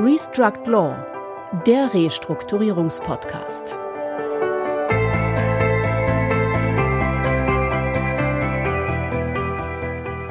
Restruct 0.00 0.68
Law, 0.68 0.96
der 1.66 1.92
Restrukturierungspodcast. 1.92 3.76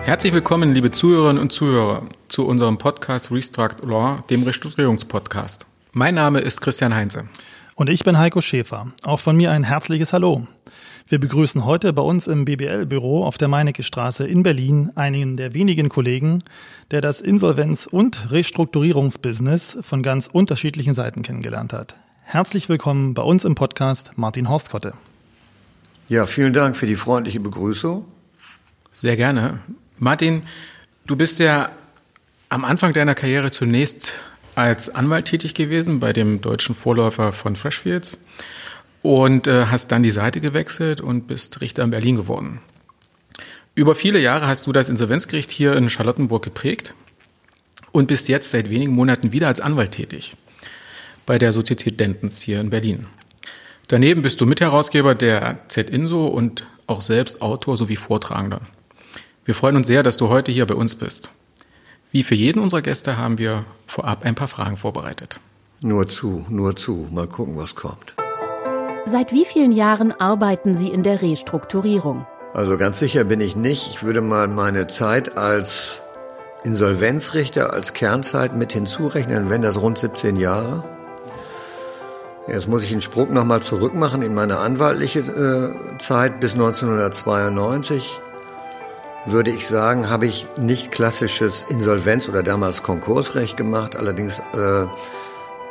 Herzlich 0.06 0.32
willkommen, 0.32 0.74
liebe 0.74 0.92
Zuhörerinnen 0.92 1.42
und 1.42 1.52
Zuhörer, 1.52 2.04
zu 2.30 2.48
unserem 2.48 2.78
Podcast 2.78 3.30
Restruct 3.30 3.84
Law, 3.84 4.24
dem 4.30 4.44
Restrukturierungspodcast. 4.44 5.66
Mein 5.92 6.16
Name 6.16 6.40
ist 6.40 6.62
Christian 6.62 6.96
Heinze. 6.96 7.26
Und 7.76 7.90
ich 7.90 8.06
bin 8.06 8.18
Heiko 8.18 8.40
Schäfer. 8.40 8.88
Auch 9.04 9.20
von 9.20 9.36
mir 9.36 9.52
ein 9.52 9.66
herzliches 9.66 10.14
Hallo. 10.14 10.48
Wir 11.10 11.22
begrüßen 11.22 11.64
heute 11.64 11.94
bei 11.94 12.02
uns 12.02 12.28
im 12.28 12.44
BBL-Büro 12.44 13.24
auf 13.24 13.38
der 13.38 13.48
Meinecke 13.48 13.82
Straße 13.82 14.28
in 14.28 14.44
Berlin 14.44 14.92
einen 14.96 15.38
der 15.38 15.54
wenigen 15.54 15.88
Kollegen, 15.88 16.44
der 16.92 17.00
das 17.00 17.22
Insolvenz- 17.22 17.86
und 17.86 18.30
Restrukturierungsbusiness 18.30 19.78
von 19.84 20.04
ganz 20.04 20.28
unterschiedlichen 20.28 20.94
Seiten 20.94 21.22
kennengelernt 21.22 21.72
hat. 21.72 21.96
Herzlich 22.24 22.68
willkommen 22.68 23.14
bei 23.14 23.22
uns 23.22 23.46
im 23.46 23.56
Podcast 23.56 24.12
Martin 24.18 24.50
Horstkotte. 24.50 24.96
Ja, 26.10 26.26
vielen 26.26 26.52
Dank 26.52 26.76
für 26.76 26.88
die 26.88 26.98
freundliche 26.98 27.40
Begrüßung. 27.40 28.04
Sehr 28.92 29.16
gerne. 29.16 29.62
Martin, 30.00 30.44
du 31.06 31.16
bist 31.16 31.40
ja 31.40 31.70
am 32.50 32.66
Anfang 32.66 32.92
deiner 32.92 33.16
Karriere 33.16 33.50
zunächst 33.52 34.20
als 34.56 34.94
Anwalt 34.94 35.28
tätig 35.28 35.54
gewesen 35.54 36.02
bei 36.02 36.12
dem 36.12 36.42
deutschen 36.42 36.76
Vorläufer 36.76 37.32
von 37.32 37.56
Freshfields 37.56 38.18
und 39.08 39.48
äh, 39.48 39.68
hast 39.68 39.94
dann 39.94 40.04
die 40.04 40.12
Seite 40.12 40.42
gewechselt 40.42 41.00
und 41.00 41.28
bist 41.28 41.62
Richter 41.62 41.84
in 41.84 41.92
Berlin 41.92 42.18
geworden. 42.18 42.60
Über 43.74 43.96
viele 43.96 44.20
Jahre 44.20 44.48
hast 44.48 44.68
du 44.68 44.74
das 44.74 44.90
Insolvenzgericht 44.90 45.50
hier 45.50 45.78
in 45.78 45.90
Charlottenburg 45.90 46.44
geprägt 46.44 46.94
und 47.94 48.08
bist 48.08 48.28
jetzt 48.28 48.52
seit 48.52 48.70
wenigen 48.70 48.92
Monaten 48.92 49.32
wieder 49.32 49.48
als 49.48 49.62
Anwalt 49.62 49.92
tätig 49.92 50.36
bei 51.26 51.38
der 51.38 51.54
Sozietät 51.54 52.02
Dentons 52.02 52.42
hier 52.42 52.60
in 52.60 52.70
Berlin. 52.70 53.08
Daneben 53.88 54.24
bist 54.24 54.42
du 54.42 54.46
Mitherausgeber 54.46 55.16
der 55.16 55.60
Z-Inso 55.70 56.28
und 56.28 56.66
auch 56.86 57.00
selbst 57.00 57.42
Autor 57.42 57.78
sowie 57.78 57.96
Vortragender. 57.96 58.60
Wir 59.46 59.56
freuen 59.56 59.78
uns 59.78 59.88
sehr, 59.88 60.04
dass 60.04 60.18
du 60.18 60.28
heute 60.28 60.52
hier 60.52 60.66
bei 60.66 60.76
uns 60.76 60.96
bist. 60.96 61.32
Wie 62.12 62.24
für 62.24 62.36
jeden 62.36 62.62
unserer 62.62 62.82
Gäste 62.82 63.16
haben 63.16 63.38
wir 63.38 63.64
vorab 63.88 64.26
ein 64.26 64.36
paar 64.36 64.50
Fragen 64.50 64.76
vorbereitet. 64.76 65.40
Nur 65.82 66.10
zu, 66.10 66.46
nur 66.50 66.76
zu. 66.76 67.08
Mal 67.10 67.28
gucken, 67.28 67.56
was 67.56 67.74
kommt. 67.74 68.14
Seit 69.10 69.32
wie 69.32 69.46
vielen 69.46 69.72
Jahren 69.72 70.12
arbeiten 70.12 70.76
Sie 70.76 70.90
in 70.90 71.02
der 71.02 71.22
Restrukturierung? 71.22 72.28
Also 72.54 72.78
ganz 72.78 73.00
sicher 73.00 73.24
bin 73.24 73.40
ich 73.40 73.56
nicht. 73.56 73.90
Ich 73.90 74.04
würde 74.04 74.20
mal 74.20 74.50
meine 74.50 74.88
Zeit 74.88 75.38
als 75.38 76.02
Insolvenzrichter 76.66 77.72
als 77.72 77.94
Kernzeit 77.94 78.54
mit 78.54 78.74
hinzurechnen, 78.74 79.50
wenn 79.50 79.62
das 79.62 79.82
rund 79.82 79.98
17 79.98 80.36
Jahre. 80.36 80.84
Jetzt 82.50 82.68
muss 82.68 82.84
ich 82.84 82.92
einen 82.92 83.00
Sprung 83.00 83.34
nochmal 83.34 83.62
zurück 83.62 83.96
machen 83.96 84.24
in 84.24 84.34
meine 84.34 84.58
anwaltliche 84.58 85.20
äh, 85.20 85.98
Zeit 86.00 86.42
bis 86.42 86.56
1992. 86.56 88.20
Würde 89.26 89.52
ich 89.52 89.70
sagen, 89.70 90.10
habe 90.10 90.26
ich 90.26 90.48
nicht 90.58 90.92
klassisches 90.92 91.62
Insolvenz- 91.70 92.28
oder 92.28 92.44
damals 92.44 92.84
Konkursrecht 92.84 93.56
gemacht, 93.56 93.96
allerdings 93.96 94.40
äh, 94.40 94.86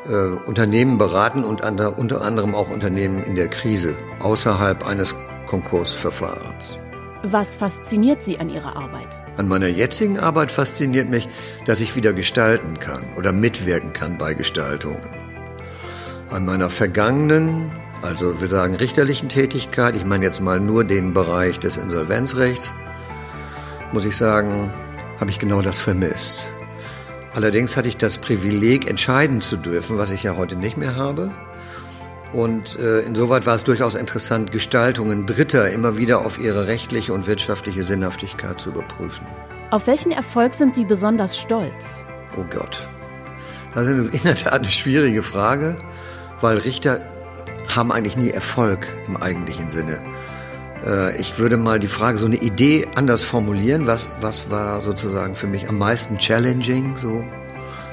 äh, 0.09 0.29
Unternehmen 0.47 0.99
beraten 0.99 1.45
und 1.45 1.65
unter, 1.65 1.99
unter 1.99 2.23
anderem 2.23 2.55
auch 2.55 2.71
Unternehmen 2.71 3.23
in 3.25 3.37
der 3.37 3.49
Krise 3.49 3.95
außerhalb 4.21 4.87
eines 4.87 5.15
Konkursverfahrens. 5.47 6.79
Was 7.23 7.57
fasziniert 7.57 8.23
Sie 8.23 8.39
an 8.39 8.51
Ihrer 8.51 8.77
Arbeit? 8.77 9.19
An 9.37 9.49
meiner 9.49 9.67
jetzigen 9.67 10.19
Arbeit 10.19 10.51
fasziniert 10.51 11.09
mich, 11.09 11.29
dass 11.65 11.81
ich 11.81 11.97
wieder 11.97 12.12
gestalten 12.12 12.79
kann 12.79 13.03
oder 13.17 13.33
mitwirken 13.33 13.93
kann 13.93 14.17
bei 14.19 14.34
Gestaltungen. 14.34 15.03
An 16.31 16.45
meiner 16.45 16.71
vergangenen, 16.71 17.71
also 18.03 18.41
wir 18.41 18.49
sagen 18.49 18.77
richterlichen 18.77 19.28
Tätigkeit, 19.28 19.97
ich 19.97 20.05
meine 20.05 20.25
jetzt 20.25 20.41
mal 20.41 20.61
nur 20.61 20.84
den 20.84 21.15
Bereich 21.15 21.59
des 21.59 21.77
Insolvenzrechts, 21.77 22.73
muss 23.93 24.05
ich 24.05 24.17
sagen, 24.17 24.71
habe 25.19 25.31
ich 25.31 25.38
genau 25.38 25.62
das 25.62 25.81
vermisst. 25.81 26.49
Allerdings 27.37 27.77
hatte 27.77 27.89
ich 27.89 27.99
das 27.99 28.17
Privileg, 28.17 28.89
entscheiden 28.89 29.43
zu 29.43 29.59
dürfen, 29.59 29.99
was 29.99 30.11
ich 30.11 30.23
ja 30.23 30.39
heute 30.39 30.57
nicht 30.57 30.79
mehr 30.79 30.97
habe. 30.97 31.31
Und 32.33 32.79
äh, 32.79 33.01
insoweit 33.01 33.45
war 33.45 33.55
es 33.55 33.63
durchaus 33.63 33.95
interessant, 33.95 34.53
Gestaltungen 34.53 35.27
Dritter 35.27 35.71
immer 35.71 35.99
wieder 35.99 36.25
auf 36.25 36.39
ihre 36.39 36.67
rechtliche 36.67 37.13
und 37.13 37.27
wirtschaftliche 37.27 37.85
Sinnhaftigkeit 37.85 38.59
zu 38.59 38.71
überprüfen. 38.71 39.27
Auf 39.71 39.87
welchen 39.87 40.13
Erfolg 40.13 40.55
sind 40.55 40.73
Sie 40.73 40.87
besonders 40.87 41.39
stolz? 41.39 42.07
Oh 42.39 42.45
Gott. 42.49 42.89
Das 43.75 43.87
ist 43.87 44.15
in 44.15 44.23
der 44.23 44.37
Tat 44.37 44.55
eine 44.55 44.65
schwierige 44.65 45.23
Frage, 45.23 45.77
weil 46.41 46.57
Richter 46.57 47.03
haben 47.69 47.93
eigentlich 47.93 48.17
nie 48.17 48.31
Erfolg 48.31 48.89
im 49.07 49.19
eigentlichen 49.19 49.69
Sinne. 49.69 50.03
Äh, 50.84 51.16
ich 51.20 51.38
würde 51.38 51.56
mal 51.56 51.78
die 51.78 51.88
Frage, 51.88 52.19
so 52.19 52.26
eine 52.26 52.37
Idee 52.37 52.87
anders 52.94 53.22
formulieren. 53.22 53.87
Was, 53.87 54.09
was 54.20 54.50
war 54.50 54.81
sozusagen 54.81 55.34
für 55.34 55.47
mich 55.47 55.69
am 55.69 55.78
meisten 55.78 56.19
challenging? 56.19 56.97
So, 56.97 57.25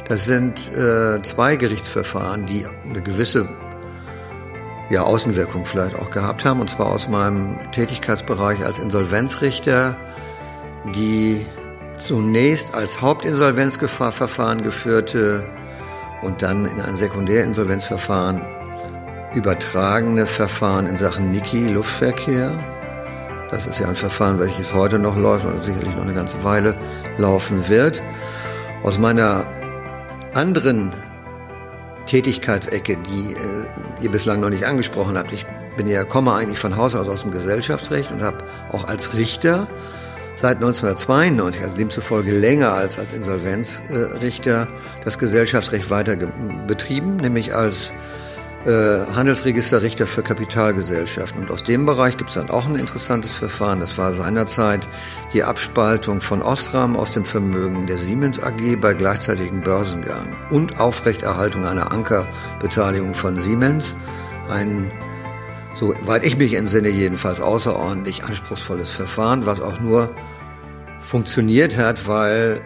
das 0.08 0.26
sind 0.26 0.72
äh, 0.74 1.22
zwei 1.22 1.56
Gerichtsverfahren, 1.56 2.46
die 2.46 2.66
eine 2.90 3.02
gewisse 3.02 3.48
ja, 4.90 5.04
Außenwirkung 5.04 5.66
vielleicht 5.66 5.96
auch 5.96 6.12
gehabt 6.12 6.46
haben. 6.46 6.60
Und 6.60 6.70
zwar 6.70 6.88
aus 6.88 7.08
meinem 7.08 7.58
Tätigkeitsbereich 7.72 8.64
als 8.66 8.80
Insolvenzrichter, 8.80 9.96
die 10.96 11.46
zunächst 11.98 12.74
als 12.76 13.02
Hauptinsolvenzverfahren 13.02 14.64
geführte 14.64 15.46
und 16.22 16.42
dann 16.42 16.66
in 16.66 16.82
ein 16.82 16.96
Sekundärinsolvenzverfahren 16.96 18.42
übertragene 19.34 20.26
Verfahren 20.26 20.88
in 20.88 20.98
Sachen 20.98 21.32
Niki 21.32 21.68
Luftverkehr 21.68 22.52
das 23.54 23.68
ist 23.68 23.80
ja 23.80 23.88
ein 23.88 23.96
Verfahren, 23.96 24.40
welches 24.40 24.74
heute 24.74 24.98
noch 24.98 25.16
läuft 25.16 25.46
und 25.46 25.64
sicherlich 25.64 25.96
noch 25.96 26.04
eine 26.04 26.16
ganze 26.16 26.44
Weile 26.44 26.76
laufen 27.20 27.70
wird. 27.70 28.02
Aus 28.82 28.98
meiner 28.98 29.46
anderen 30.34 30.92
Tätigkeitsecke, 32.08 32.98
die 32.98 33.34
äh, 33.34 34.04
ihr 34.04 34.10
bislang 34.10 34.40
noch 34.40 34.50
nicht 34.50 34.66
angesprochen 34.66 35.18
habt, 35.18 35.32
ich 35.32 35.46
bin 35.78 35.88
ja, 35.88 36.04
komme 36.04 36.34
eigentlich 36.34 36.58
von 36.58 36.76
Haus 36.76 36.96
aus 36.96 37.08
aus 37.08 37.22
dem 37.22 37.32
Gesellschaftsrecht 37.32 38.12
und 38.12 38.24
habe 38.24 38.40
auch 38.72 38.88
als 38.88 39.14
Richter 39.16 39.68
seit 40.36 40.56
1992, 40.56 41.62
also 41.62 41.78
demzufolge 41.78 42.32
länger 42.32 42.74
als 42.74 42.98
als 42.98 43.14
Insolvenzrichter, 43.14 44.68
das 45.06 45.20
Gesellschaftsrecht 45.20 45.92
weiter 45.92 46.16
betrieben, 46.66 47.18
nämlich 47.18 47.54
als 47.54 47.92
äh, 47.92 48.13
Handelsregisterrichter 48.66 50.08
für 50.08 50.24
Kapitalgesellschaften. 50.24 51.42
Und 51.42 51.52
aus 51.52 51.64
dem 51.64 51.86
Bereich 51.86 52.16
gibt 52.16 52.30
es 52.30 52.36
dann 52.36 52.50
auch 52.50 52.66
ein 52.66 52.76
interessantes 52.76 53.34
Verfahren. 53.34 53.82
Das 53.82 53.98
war 53.98 54.14
seinerzeit 54.14 54.88
die 55.34 55.44
Abspaltung 55.44 56.22
von 56.22 56.42
Osram 56.42 56.96
aus 56.96 57.12
dem 57.12 57.26
Vermögen 57.26 57.88
der 57.88 57.98
Siemens 57.98 58.42
AG 58.42 58.78
bei 58.80 58.94
gleichzeitigem 58.94 59.62
Börsengang 59.62 60.38
und 60.50 60.80
Aufrechterhaltung 60.80 61.66
einer 61.66 61.92
Ankerbeteiligung 61.92 63.16
von 63.16 63.38
Siemens. 63.38 63.96
Ein, 64.50 64.92
soweit 65.76 66.24
ich 66.24 66.38
mich 66.38 66.54
entsinne, 66.54 66.88
jedenfalls 66.88 67.42
außerordentlich 67.42 68.24
anspruchsvolles 68.24 68.90
Verfahren, 68.90 69.46
was 69.46 69.60
auch 69.60 69.82
nur 69.82 70.10
funktioniert 71.02 71.78
hat, 71.78 72.08
weil 72.08 72.62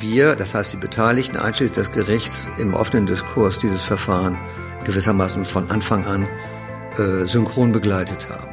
wir, 0.00 0.34
das 0.34 0.54
heißt 0.54 0.72
die 0.72 0.76
Beteiligten 0.76 1.36
einschließlich 1.36 1.76
des 1.76 1.92
Gerichts, 1.92 2.48
im 2.58 2.74
offenen 2.74 3.06
Diskurs 3.06 3.58
dieses 3.58 3.82
Verfahren 3.82 4.36
gewissermaßen 4.84 5.44
von 5.44 5.70
Anfang 5.70 6.06
an 6.06 6.28
äh, 6.98 7.26
synchron 7.26 7.72
begleitet 7.72 8.28
haben. 8.30 8.48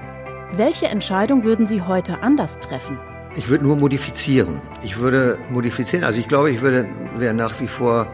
Welche 0.55 0.87
Entscheidung 0.87 1.43
würden 1.43 1.67
Sie 1.67 1.81
heute 1.81 2.21
anders 2.21 2.59
treffen? 2.59 2.97
Ich 3.35 3.49
würde 3.49 3.65
nur 3.65 3.75
modifizieren. 3.75 4.61
Ich 4.83 4.97
würde 4.97 5.37
modifizieren. 5.49 6.03
Also 6.03 6.19
ich 6.19 6.27
glaube, 6.27 6.51
ich 6.51 6.61
würde 6.61 6.87
wäre 7.17 7.33
nach 7.33 7.59
wie 7.59 7.67
vor 7.67 8.07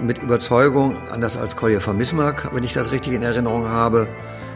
mit 0.00 0.22
Überzeugung, 0.22 0.96
anders 1.10 1.36
als 1.36 1.56
Kolja 1.56 1.80
von 1.80 1.98
Bismarck, 1.98 2.50
wenn 2.52 2.64
ich 2.64 2.72
das 2.72 2.92
richtig 2.92 3.12
in 3.12 3.22
Erinnerung 3.22 3.68
habe, 3.68 4.08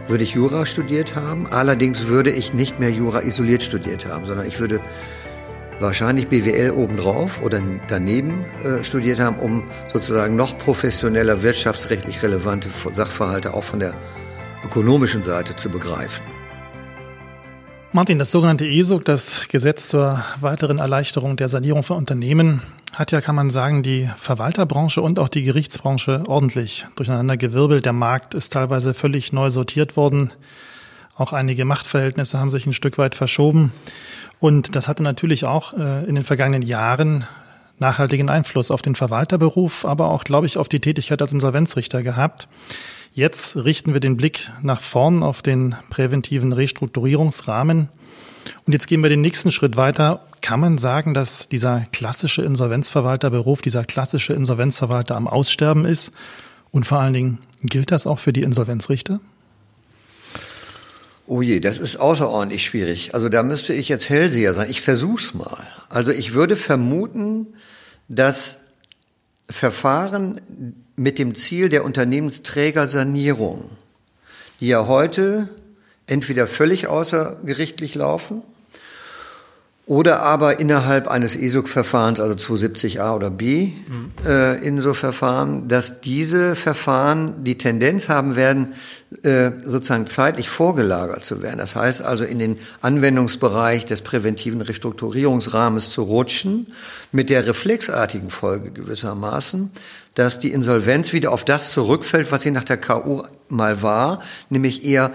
würde 0.06 0.25
ich 0.25 0.33
Jura 0.33 0.67
studiert 0.67 1.17
haben. 1.17 1.47
Allerdings 1.50 2.06
würde 2.06 2.31
ich 2.31 2.55
nicht 2.55 2.81
mehr 2.81 2.91
Jura 2.91 3.23
isoliert 3.23 3.62
studiert 3.62 4.06
haben, 4.06 4.27
sondern 4.27 4.47
ich 4.47 4.59
würde 4.59 4.81
wahrscheinlich 5.81 6.29
BWL 6.29 6.71
obendrauf 6.73 7.43
oder 7.43 7.61
daneben 7.89 8.45
äh, 8.65 8.83
studiert 8.83 9.21
haben, 9.21 9.37
um 9.37 9.65
sozusagen 9.93 10.37
noch 10.37 10.57
professioneller 10.59 11.43
wirtschaftsrechtlich 11.43 12.23
relevante 12.23 12.69
Sachverhalte 12.93 13.55
auch 13.55 13.65
von 13.65 13.81
der 13.81 13.95
ökonomischen 14.65 15.23
Seite 15.23 15.57
zu 15.57 15.71
begreifen. 15.71 16.23
Martin, 17.93 18.19
das 18.19 18.31
sogenannte 18.31 18.67
ESOG, 18.67 19.05
das 19.05 19.49
Gesetz 19.49 19.89
zur 19.89 20.23
weiteren 20.41 20.79
Erleichterung 20.79 21.37
der 21.37 21.49
Sanierung 21.49 21.83
von 21.83 21.97
Unternehmen, 21.97 22.61
hat 22.95 23.13
ja, 23.13 23.21
kann 23.21 23.35
man 23.35 23.49
sagen, 23.49 23.83
die 23.83 24.11
Verwalterbranche 24.19 25.01
und 25.01 25.19
auch 25.19 25.29
die 25.29 25.43
Gerichtsbranche 25.43 26.25
ordentlich 26.27 26.87
durcheinander 26.97 27.37
gewirbelt. 27.37 27.87
Der 27.87 27.93
Markt 27.93 28.35
ist 28.35 28.53
teilweise 28.53 28.93
völlig 28.93 29.33
neu 29.33 29.51
sortiert 29.51 29.97
worden. 29.97 30.33
Auch 31.19 31.32
einige 31.32 31.65
Machtverhältnisse 31.65 32.38
haben 32.38 32.49
sich 32.49 32.65
ein 32.65 32.73
Stück 32.73 32.97
weit 32.97 33.17
verschoben. 33.17 33.73
Und 34.38 34.76
das 34.76 34.87
hatte 34.87 35.03
natürlich 35.03 35.44
auch 35.44 35.75
äh, 35.76 36.05
in 36.05 36.15
den 36.15 36.23
vergangenen 36.23 36.62
Jahren 36.62 37.26
nachhaltigen 37.81 38.31
Einfluss 38.31 38.70
auf 38.70 38.82
den 38.82 38.94
Verwalterberuf, 38.94 39.85
aber 39.85 40.11
auch, 40.11 40.23
glaube 40.23 40.47
ich, 40.47 40.59
auf 40.59 40.69
die 40.69 40.79
Tätigkeit 40.79 41.20
als 41.20 41.32
Insolvenzrichter 41.32 42.05
gehabt. 42.05 42.47
Jetzt 43.15 43.56
richten 43.56 43.94
wir 43.94 44.00
den 44.00 44.17
Blick 44.17 44.50
nach 44.62 44.81
vorn 44.81 45.25
auf 45.25 45.43
den 45.43 45.75
präventiven 45.91 46.53
Restrukturierungsrahmen. 46.53 47.88
Und 48.64 48.73
jetzt 48.73 48.87
gehen 48.87 49.03
wir 49.03 49.11
den 49.11 49.21
nächsten 49.21 49.50
Schritt 49.50 49.76
weiter. 49.76 50.21
Kann 50.41 50.61
man 50.61 50.79
sagen, 50.79 51.14
dass 51.14 51.49
dieser 51.49 51.87
klassische 51.93 52.43
Insolvenzverwalterberuf, 52.43 53.61
dieser 53.61 53.85
klassische 53.85 54.35
Insolvenzverwalter 54.35 55.17
am 55.17 55.26
Aussterben 55.26 55.85
ist? 55.85 56.12
Und 56.71 56.87
vor 56.87 57.00
allen 57.00 57.12
Dingen, 57.12 57.38
gilt 57.62 57.91
das 57.91 58.06
auch 58.06 58.21
für 58.21 58.32
die 58.32 58.43
Insolvenzrichter? 58.43 59.19
Oh 61.31 61.43
je, 61.43 61.61
das 61.61 61.77
ist 61.77 61.97
außerordentlich 61.97 62.65
schwierig. 62.65 63.13
Also 63.13 63.29
da 63.29 63.43
müsste 63.43 63.75
ich 63.75 63.91
jetzt 63.91 64.09
Hellseher 64.09 64.55
sein. 64.55 64.71
Ich 64.71 64.81
versuch's 64.81 65.35
mal. 65.35 65.67
Also 65.91 66.11
ich 66.11 66.33
würde 66.33 66.57
vermuten, 66.57 67.49
dass 68.09 68.63
Verfahren 69.51 70.41
mit 70.97 71.19
dem 71.19 71.35
Ziel 71.35 71.69
der 71.69 71.85
Unternehmensträgersanierung, 71.85 73.65
die 74.61 74.69
ja 74.69 74.87
heute 74.87 75.51
entweder 76.07 76.47
völlig 76.47 76.87
außergerichtlich 76.87 77.95
laufen 77.95 78.43
oder 79.88 80.20
aber 80.20 80.61
innerhalb 80.61 81.08
eines 81.08 81.35
ESUG-Verfahrens, 81.35 82.20
also 82.20 82.35
270a 82.35 83.17
oder 83.17 83.31
B, 83.31 83.69
mhm. 83.88 84.12
äh, 84.26 84.58
in 84.58 84.82
so 84.82 84.93
Verfahren, 84.93 85.67
dass 85.67 86.02
diese 86.02 86.56
Verfahren 86.56 87.43
die 87.43 87.56
Tendenz 87.56 88.11
haben 88.11 88.37
werden, 88.37 88.75
äh, 89.23 89.50
sozusagen 89.64 90.06
zeitlich 90.06 90.50
vorgelagert 90.50 91.25
zu 91.25 91.40
werden. 91.40 91.56
Das 91.56 91.75
heißt 91.75 92.02
also 92.02 92.25
in 92.25 92.38
den 92.38 92.58
Anwendungsbereich 92.82 93.87
des 93.87 94.02
präventiven 94.02 94.61
Restrukturierungsrahmens 94.61 95.88
zu 95.88 96.02
rutschen, 96.02 96.67
mit 97.11 97.31
der 97.31 97.46
reflexartigen 97.46 98.29
Folge 98.29 98.70
gewissermaßen, 98.70 99.70
dass 100.14 100.38
die 100.38 100.52
Insolvenz 100.52 101.14
wieder 101.14 101.32
auf 101.32 101.46
das 101.46 101.73
zurückfällt, 101.73 102.31
was 102.31 102.43
sie 102.43 102.50
nach 102.50 102.64
der 102.64 102.76
KU 102.76 103.23
mal 103.49 103.81
war, 103.81 104.20
nämlich 104.50 104.85
eher, 104.85 105.12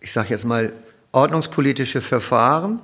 ich 0.00 0.10
sage 0.10 0.30
jetzt 0.30 0.44
mal, 0.44 0.72
ordnungspolitische 1.12 2.00
Verfahren, 2.00 2.80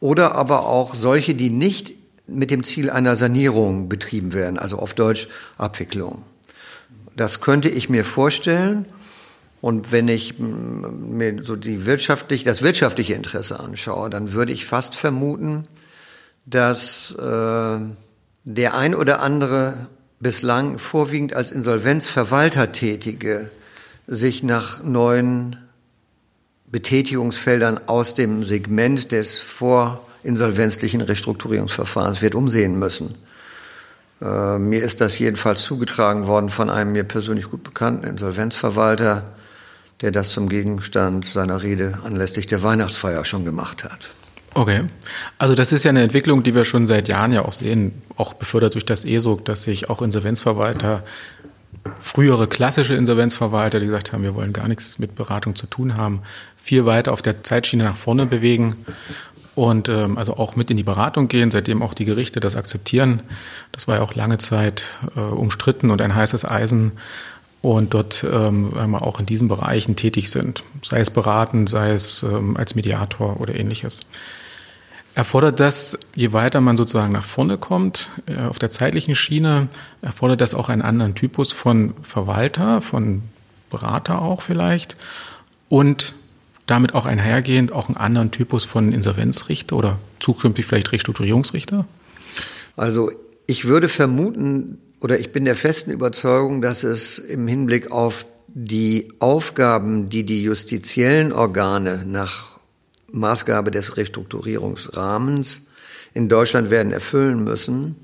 oder 0.00 0.34
aber 0.34 0.66
auch 0.66 0.94
solche, 0.94 1.34
die 1.34 1.50
nicht 1.50 1.94
mit 2.26 2.50
dem 2.50 2.62
Ziel 2.62 2.90
einer 2.90 3.16
Sanierung 3.16 3.88
betrieben 3.88 4.32
werden, 4.32 4.58
also 4.58 4.78
auf 4.78 4.94
Deutsch 4.94 5.28
Abwicklung. 5.56 6.22
Das 7.16 7.40
könnte 7.40 7.68
ich 7.68 7.88
mir 7.88 8.04
vorstellen. 8.04 8.86
Und 9.60 9.90
wenn 9.90 10.06
ich 10.06 10.38
mir 10.38 11.42
so 11.42 11.56
die 11.56 11.84
wirtschaftlich, 11.84 12.44
das 12.44 12.62
wirtschaftliche 12.62 13.14
Interesse 13.14 13.58
anschaue, 13.58 14.08
dann 14.08 14.32
würde 14.32 14.52
ich 14.52 14.66
fast 14.66 14.94
vermuten, 14.94 15.66
dass 16.46 17.10
äh, 17.18 17.78
der 18.44 18.74
ein 18.74 18.94
oder 18.94 19.20
andere 19.20 19.88
bislang 20.20 20.78
vorwiegend 20.78 21.34
als 21.34 21.50
Insolvenzverwalter 21.50 22.70
tätige 22.70 23.50
sich 24.06 24.44
nach 24.44 24.82
neuen 24.84 25.56
Betätigungsfeldern 26.70 27.80
aus 27.86 28.14
dem 28.14 28.44
Segment 28.44 29.12
des 29.12 29.40
vorinsolvenzlichen 29.40 31.00
Restrukturierungsverfahrens 31.00 32.20
wird 32.20 32.34
umsehen 32.34 32.78
müssen. 32.78 33.14
Äh, 34.20 34.58
mir 34.58 34.82
ist 34.82 35.00
das 35.00 35.18
jedenfalls 35.18 35.62
zugetragen 35.62 36.26
worden 36.26 36.50
von 36.50 36.70
einem 36.70 36.92
mir 36.92 37.04
persönlich 37.04 37.50
gut 37.50 37.62
bekannten 37.62 38.06
Insolvenzverwalter, 38.06 39.24
der 40.00 40.10
das 40.10 40.30
zum 40.30 40.48
Gegenstand 40.48 41.24
seiner 41.24 41.62
Rede 41.62 41.98
anlässlich 42.04 42.46
der 42.46 42.62
Weihnachtsfeier 42.62 43.24
schon 43.24 43.44
gemacht 43.44 43.84
hat. 43.84 44.10
Okay. 44.54 44.84
Also 45.38 45.54
das 45.54 45.72
ist 45.72 45.84
ja 45.84 45.90
eine 45.90 46.02
Entwicklung, 46.02 46.42
die 46.42 46.54
wir 46.54 46.64
schon 46.64 46.86
seit 46.86 47.08
Jahren 47.08 47.32
ja 47.32 47.44
auch 47.44 47.52
sehen, 47.52 48.02
auch 48.16 48.34
befördert 48.34 48.74
durch 48.74 48.86
das 48.86 49.04
ESOG, 49.04 49.44
dass 49.44 49.62
sich 49.62 49.88
auch 49.90 50.02
Insolvenzverwalter 50.02 51.04
frühere 52.00 52.46
klassische 52.46 52.94
Insolvenzverwalter, 52.94 53.80
die 53.80 53.86
gesagt 53.86 54.12
haben, 54.12 54.22
wir 54.22 54.34
wollen 54.34 54.52
gar 54.52 54.68
nichts 54.68 54.98
mit 54.98 55.14
Beratung 55.14 55.54
zu 55.54 55.66
tun 55.66 55.96
haben, 55.96 56.22
viel 56.56 56.86
weiter 56.86 57.12
auf 57.12 57.22
der 57.22 57.42
Zeitschiene 57.42 57.84
nach 57.84 57.96
vorne 57.96 58.26
bewegen 58.26 58.76
und 59.54 59.88
ähm, 59.88 60.18
also 60.18 60.36
auch 60.36 60.54
mit 60.54 60.70
in 60.70 60.76
die 60.76 60.82
Beratung 60.82 61.28
gehen, 61.28 61.50
seitdem 61.50 61.82
auch 61.82 61.94
die 61.94 62.04
Gerichte 62.04 62.40
das 62.40 62.54
akzeptieren. 62.54 63.22
Das 63.72 63.88
war 63.88 63.96
ja 63.96 64.02
auch 64.02 64.14
lange 64.14 64.38
Zeit 64.38 64.86
äh, 65.16 65.20
umstritten 65.20 65.90
und 65.90 66.00
ein 66.00 66.14
heißes 66.14 66.44
Eisen 66.44 66.92
und 67.60 67.92
dort 67.92 68.24
ähm, 68.30 68.94
auch 68.94 69.18
in 69.18 69.26
diesen 69.26 69.48
Bereichen 69.48 69.96
tätig 69.96 70.30
sind, 70.30 70.62
sei 70.82 71.00
es 71.00 71.10
beraten, 71.10 71.66
sei 71.66 71.90
es 71.90 72.22
ähm, 72.22 72.56
als 72.56 72.74
Mediator 72.74 73.40
oder 73.40 73.54
ähnliches. 73.54 74.00
Erfordert 75.18 75.58
das, 75.58 75.98
je 76.14 76.32
weiter 76.32 76.60
man 76.60 76.76
sozusagen 76.76 77.10
nach 77.10 77.24
vorne 77.24 77.58
kommt, 77.58 78.12
äh, 78.26 78.40
auf 78.42 78.60
der 78.60 78.70
zeitlichen 78.70 79.16
Schiene, 79.16 79.66
erfordert 80.00 80.40
das 80.40 80.54
auch 80.54 80.68
einen 80.68 80.80
anderen 80.80 81.16
Typus 81.16 81.50
von 81.50 81.94
Verwalter, 82.04 82.82
von 82.82 83.22
Berater 83.68 84.22
auch 84.22 84.42
vielleicht 84.42 84.94
und 85.68 86.14
damit 86.66 86.94
auch 86.94 87.04
einhergehend 87.04 87.72
auch 87.72 87.88
einen 87.88 87.96
anderen 87.96 88.30
Typus 88.30 88.62
von 88.62 88.92
Insolvenzrichter 88.92 89.74
oder 89.74 89.98
zukünftig 90.20 90.66
vielleicht 90.66 90.92
Restrukturierungsrichter? 90.92 91.84
Also 92.76 93.10
ich 93.48 93.64
würde 93.64 93.88
vermuten 93.88 94.78
oder 95.00 95.18
ich 95.18 95.32
bin 95.32 95.44
der 95.44 95.56
festen 95.56 95.90
Überzeugung, 95.90 96.62
dass 96.62 96.84
es 96.84 97.18
im 97.18 97.48
Hinblick 97.48 97.90
auf 97.90 98.24
die 98.46 99.12
Aufgaben, 99.18 100.10
die 100.10 100.22
die 100.22 100.44
justiziellen 100.44 101.32
Organe 101.32 102.04
nach 102.06 102.57
Maßgabe 103.12 103.70
des 103.70 103.96
Restrukturierungsrahmens 103.96 105.68
in 106.14 106.28
Deutschland 106.28 106.70
werden 106.70 106.92
erfüllen 106.92 107.44
müssen, 107.44 107.96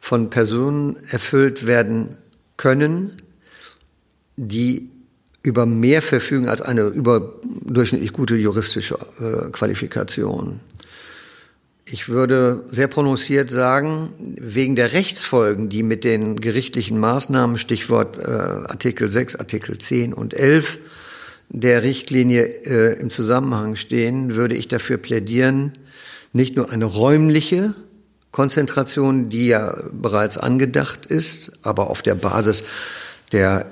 von 0.00 0.30
Personen 0.30 0.96
erfüllt 1.10 1.66
werden 1.66 2.16
können, 2.56 3.22
die 4.36 4.90
über 5.42 5.66
mehr 5.66 6.02
verfügen 6.02 6.48
als 6.48 6.62
eine 6.62 6.82
überdurchschnittlich 6.82 8.12
gute 8.12 8.36
juristische 8.36 8.98
äh, 9.20 9.50
Qualifikation. 9.50 10.60
Ich 11.84 12.08
würde 12.10 12.64
sehr 12.70 12.88
prononciert 12.88 13.50
sagen, 13.50 14.10
wegen 14.18 14.76
der 14.76 14.92
Rechtsfolgen, 14.92 15.70
die 15.70 15.82
mit 15.82 16.04
den 16.04 16.36
gerichtlichen 16.38 16.98
Maßnahmen, 16.98 17.56
Stichwort 17.56 18.18
äh, 18.18 18.22
Artikel 18.30 19.10
6, 19.10 19.36
Artikel 19.36 19.78
10 19.78 20.12
und 20.12 20.34
11, 20.34 20.78
der 21.48 21.82
Richtlinie 21.82 22.44
äh, 22.44 23.00
im 23.00 23.10
Zusammenhang 23.10 23.76
stehen, 23.76 24.36
würde 24.36 24.54
ich 24.54 24.68
dafür 24.68 24.98
plädieren, 24.98 25.72
nicht 26.32 26.56
nur 26.56 26.70
eine 26.70 26.84
räumliche 26.84 27.74
Konzentration, 28.32 29.30
die 29.30 29.46
ja 29.46 29.82
bereits 29.92 30.36
angedacht 30.36 31.06
ist, 31.06 31.52
aber 31.62 31.90
auf 31.90 32.02
der 32.02 32.14
Basis 32.14 32.64
der 33.32 33.66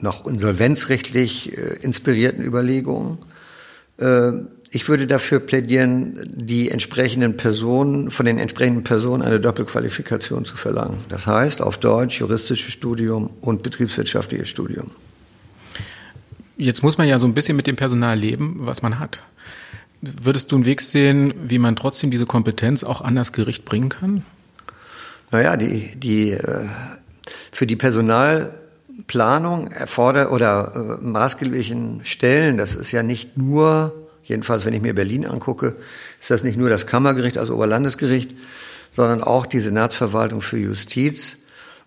noch 0.00 0.26
insolvenzrechtlich 0.26 1.56
äh, 1.56 1.76
inspirierten 1.80 2.44
Überlegungen. 2.44 3.18
Äh, 3.98 4.32
ich 4.70 4.88
würde 4.88 5.06
dafür 5.06 5.38
plädieren, 5.40 6.18
die 6.34 6.70
entsprechenden 6.70 7.36
Personen, 7.36 8.10
von 8.10 8.24
den 8.24 8.38
entsprechenden 8.38 8.84
Personen 8.84 9.22
eine 9.22 9.38
Doppelqualifikation 9.38 10.44
zu 10.44 10.56
verlangen. 10.56 10.98
Das 11.08 11.26
heißt 11.26 11.60
auf 11.60 11.76
Deutsch 11.76 12.20
juristisches 12.20 12.72
Studium 12.72 13.30
und 13.42 13.62
betriebswirtschaftliches 13.62 14.48
Studium. 14.48 14.90
Jetzt 16.62 16.84
muss 16.84 16.96
man 16.96 17.08
ja 17.08 17.18
so 17.18 17.26
ein 17.26 17.34
bisschen 17.34 17.56
mit 17.56 17.66
dem 17.66 17.74
Personal 17.74 18.16
leben, 18.16 18.60
was 18.60 18.82
man 18.82 19.00
hat. 19.00 19.24
Würdest 20.00 20.52
du 20.52 20.56
einen 20.56 20.64
Weg 20.64 20.80
sehen, 20.80 21.34
wie 21.42 21.58
man 21.58 21.74
trotzdem 21.74 22.12
diese 22.12 22.24
Kompetenz 22.24 22.84
auch 22.84 23.00
an 23.00 23.16
das 23.16 23.32
Gericht 23.32 23.64
bringen 23.64 23.88
kann? 23.88 24.24
Naja, 25.32 25.56
die, 25.56 25.90
die, 25.96 26.30
äh, 26.30 26.68
für 27.50 27.66
die 27.66 27.74
Personalplanung 27.74 29.72
erfordert 29.72 30.30
oder 30.30 30.98
äh, 31.00 31.04
maßgeblichen 31.04 32.02
Stellen, 32.04 32.58
das 32.58 32.76
ist 32.76 32.92
ja 32.92 33.02
nicht 33.02 33.36
nur, 33.36 33.92
jedenfalls 34.22 34.64
wenn 34.64 34.74
ich 34.74 34.82
mir 34.82 34.94
Berlin 34.94 35.26
angucke, 35.26 35.74
ist 36.20 36.30
das 36.30 36.44
nicht 36.44 36.56
nur 36.56 36.70
das 36.70 36.86
Kammergericht, 36.86 37.38
also 37.38 37.56
Oberlandesgericht, 37.56 38.36
sondern 38.92 39.20
auch 39.20 39.46
die 39.46 39.58
Senatsverwaltung 39.58 40.42
für 40.42 40.58
Justiz, 40.58 41.38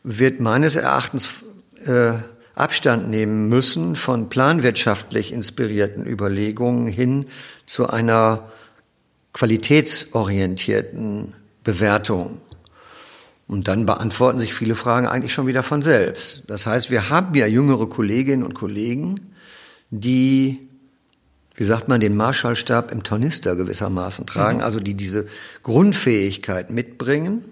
wird 0.03 0.41
meines 0.41 0.75
Erachtens 0.75 1.45
äh, 1.85 2.15
Abstand 2.55 3.09
nehmen 3.09 3.49
müssen 3.49 3.95
von 3.95 4.29
planwirtschaftlich 4.29 5.33
inspirierten 5.33 6.07
Überlegungen 6.07 6.87
hin 6.87 7.25
zu 7.65 7.89
einer 7.89 8.49
qualitätsorientierten 9.33 11.33
Bewertung. 11.63 12.39
Und 13.47 13.67
dann 13.67 13.85
beantworten 13.85 14.39
sich 14.39 14.53
viele 14.53 14.75
Fragen 14.75 15.05
eigentlich 15.05 15.33
schon 15.33 15.47
wieder 15.47 15.63
von 15.63 15.81
selbst. 15.81 16.43
Das 16.47 16.65
heißt, 16.65 16.89
wir 16.89 17.09
haben 17.09 17.35
ja 17.35 17.45
jüngere 17.45 17.87
Kolleginnen 17.87 18.43
und 18.43 18.53
Kollegen, 18.53 19.33
die, 19.91 20.69
wie 21.53 21.63
sagt 21.63 21.89
man, 21.89 21.99
den 21.99 22.15
Marschallstab 22.15 22.91
im 22.91 23.03
Tornister 23.03 23.55
gewissermaßen 23.55 24.25
tragen, 24.25 24.59
mhm. 24.59 24.63
also 24.63 24.79
die 24.79 24.95
diese 24.95 25.27
Grundfähigkeit 25.61 26.69
mitbringen 26.69 27.43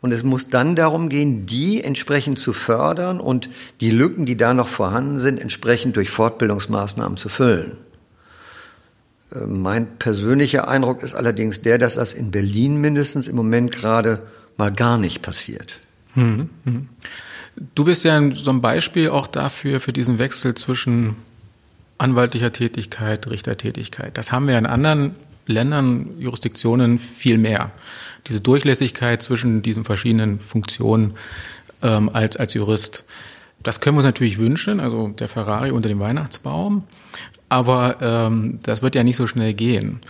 und 0.00 0.12
es 0.12 0.22
muss 0.22 0.48
dann 0.48 0.76
darum 0.76 1.08
gehen, 1.08 1.46
die 1.46 1.82
entsprechend 1.82 2.38
zu 2.38 2.52
fördern 2.52 3.20
und 3.20 3.50
die 3.80 3.90
Lücken, 3.90 4.26
die 4.26 4.36
da 4.36 4.54
noch 4.54 4.68
vorhanden 4.68 5.18
sind, 5.18 5.40
entsprechend 5.40 5.96
durch 5.96 6.10
Fortbildungsmaßnahmen 6.10 7.16
zu 7.16 7.28
füllen. 7.28 7.78
Äh, 9.34 9.40
mein 9.40 9.98
persönlicher 9.98 10.68
Eindruck 10.68 11.02
ist 11.02 11.14
allerdings 11.14 11.62
der, 11.62 11.78
dass 11.78 11.94
das 11.94 12.12
in 12.12 12.30
Berlin 12.30 12.76
mindestens 12.76 13.28
im 13.28 13.36
Moment 13.36 13.72
gerade 13.72 14.22
mal 14.56 14.72
gar 14.72 14.98
nicht 14.98 15.22
passiert. 15.22 15.78
Mhm. 16.14 16.50
Mhm. 16.64 16.88
Du 17.74 17.84
bist 17.84 18.04
ja 18.04 18.20
so 18.34 18.50
ein 18.52 18.60
Beispiel 18.60 19.10
auch 19.10 19.26
dafür, 19.26 19.80
für 19.80 19.92
diesen 19.92 20.18
Wechsel 20.18 20.54
zwischen 20.54 21.16
anwaltlicher 21.98 22.52
Tätigkeit, 22.52 23.28
Richtertätigkeit. 23.28 24.16
Das 24.16 24.30
haben 24.30 24.46
wir 24.46 24.56
in 24.56 24.66
anderen 24.66 25.16
Ländern, 25.48 26.10
Jurisdiktionen 26.18 26.98
viel 26.98 27.38
mehr. 27.38 27.72
Diese 28.26 28.40
Durchlässigkeit 28.40 29.22
zwischen 29.22 29.62
diesen 29.62 29.84
verschiedenen 29.84 30.38
Funktionen 30.38 31.14
ähm, 31.82 32.10
als, 32.12 32.36
als 32.36 32.54
Jurist. 32.54 33.04
Das 33.62 33.80
können 33.80 33.96
wir 33.96 33.98
uns 33.98 34.06
natürlich 34.06 34.38
wünschen, 34.38 34.80
also 34.80 35.08
der 35.08 35.28
Ferrari 35.28 35.70
unter 35.70 35.88
dem 35.88 36.00
Weihnachtsbaum. 36.00 36.84
Aber 37.48 37.96
ähm, 38.00 38.60
das 38.62 38.82
wird 38.82 38.94
ja 38.94 39.02
nicht 39.02 39.16
so 39.16 39.26
schnell 39.26 39.54
gehen. 39.54 40.00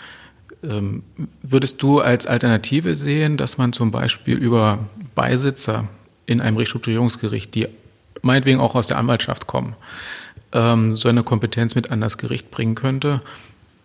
Ähm, 0.62 1.02
würdest 1.42 1.82
du 1.82 2.00
als 2.00 2.26
Alternative 2.26 2.94
sehen, 2.94 3.36
dass 3.36 3.58
man 3.58 3.72
zum 3.72 3.90
Beispiel 3.90 4.36
über 4.36 4.80
Beisitzer 5.14 5.88
in 6.26 6.40
einem 6.40 6.56
Restrukturierungsgericht, 6.56 7.54
die 7.54 7.68
meinetwegen 8.22 8.60
auch 8.60 8.74
aus 8.74 8.88
der 8.88 8.98
Anwaltschaft 8.98 9.46
kommen, 9.46 9.76
ähm, 10.52 10.96
so 10.96 11.08
eine 11.08 11.22
Kompetenz 11.22 11.74
mit 11.74 11.90
an 11.90 12.00
das 12.00 12.18
Gericht 12.18 12.50
bringen 12.50 12.74
könnte? 12.74 13.20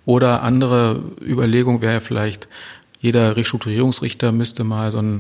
Oder 0.06 0.44
andere 0.44 1.02
Überlegung 1.22 1.82
wäre 1.82 2.02
vielleicht, 2.02 2.48
jeder 3.00 3.36
Restrukturierungsrichter 3.36 4.32
müsste 4.32 4.64
mal 4.64 4.92
so 4.92 5.00
eine 5.00 5.20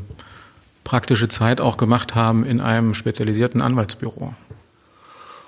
praktische 0.83 1.27
Zeit 1.27 1.61
auch 1.61 1.77
gemacht 1.77 2.15
haben 2.15 2.45
in 2.45 2.59
einem 2.59 2.93
spezialisierten 2.93 3.61
Anwaltsbüro. 3.61 4.33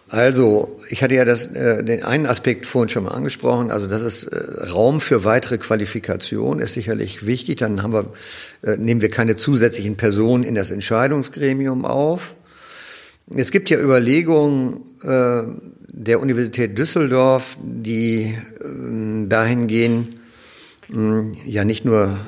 Also, 0.08 0.77
ich 0.89 1.01
hatte 1.01 1.15
ja 1.15 1.25
das, 1.25 1.48
äh, 1.48 1.84
den 1.84 2.04
einen 2.04 2.27
Aspekt 2.27 2.68
vorhin 2.68 2.89
schon 2.89 3.06
mal 3.06 3.12
angesprochen. 3.12 3.72
Also, 3.72 3.88
das 3.88 4.01
ist 4.01 4.25
äh, 4.25 4.70
Raum 4.70 5.01
für 5.01 5.24
weitere 5.24 5.58
Qualifikation 5.58 6.60
ist 6.60 6.74
sicherlich 6.74 7.25
wichtig. 7.25 7.58
Dann 7.58 7.82
haben 7.82 7.92
wir, 7.92 8.06
äh, 8.62 8.77
nehmen 8.77 9.01
wir 9.01 9.10
keine 9.10 9.36
zusätzlichen 9.36 9.98
Personen 9.98 10.44
in 10.44 10.54
das 10.54 10.70
Entscheidungsgremium 10.70 11.86
auf. 11.86 12.36
Es 13.36 13.50
gibt 13.50 13.72
ja 13.72 13.80
Überlegungen 13.80 14.82
äh, 15.01 15.42
der 15.88 16.20
Universität 16.20 16.77
Düsseldorf, 16.77 17.58
die 17.63 18.36
äh, 18.62 18.68
dahin 19.29 19.67
gehen, 19.67 20.20
äh, 20.94 21.50
ja 21.50 21.65
nicht 21.65 21.86
nur 21.86 22.20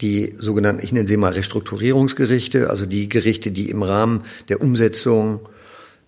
die 0.00 0.34
sogenannten, 0.38 0.84
ich 0.84 0.92
nenne 0.92 1.08
sie 1.08 1.16
mal 1.16 1.32
Restrukturierungsgerichte, 1.32 2.70
also 2.70 2.86
die 2.86 3.08
Gerichte, 3.08 3.50
die 3.50 3.70
im 3.70 3.82
Rahmen 3.82 4.24
der 4.48 4.60
Umsetzung 4.60 5.40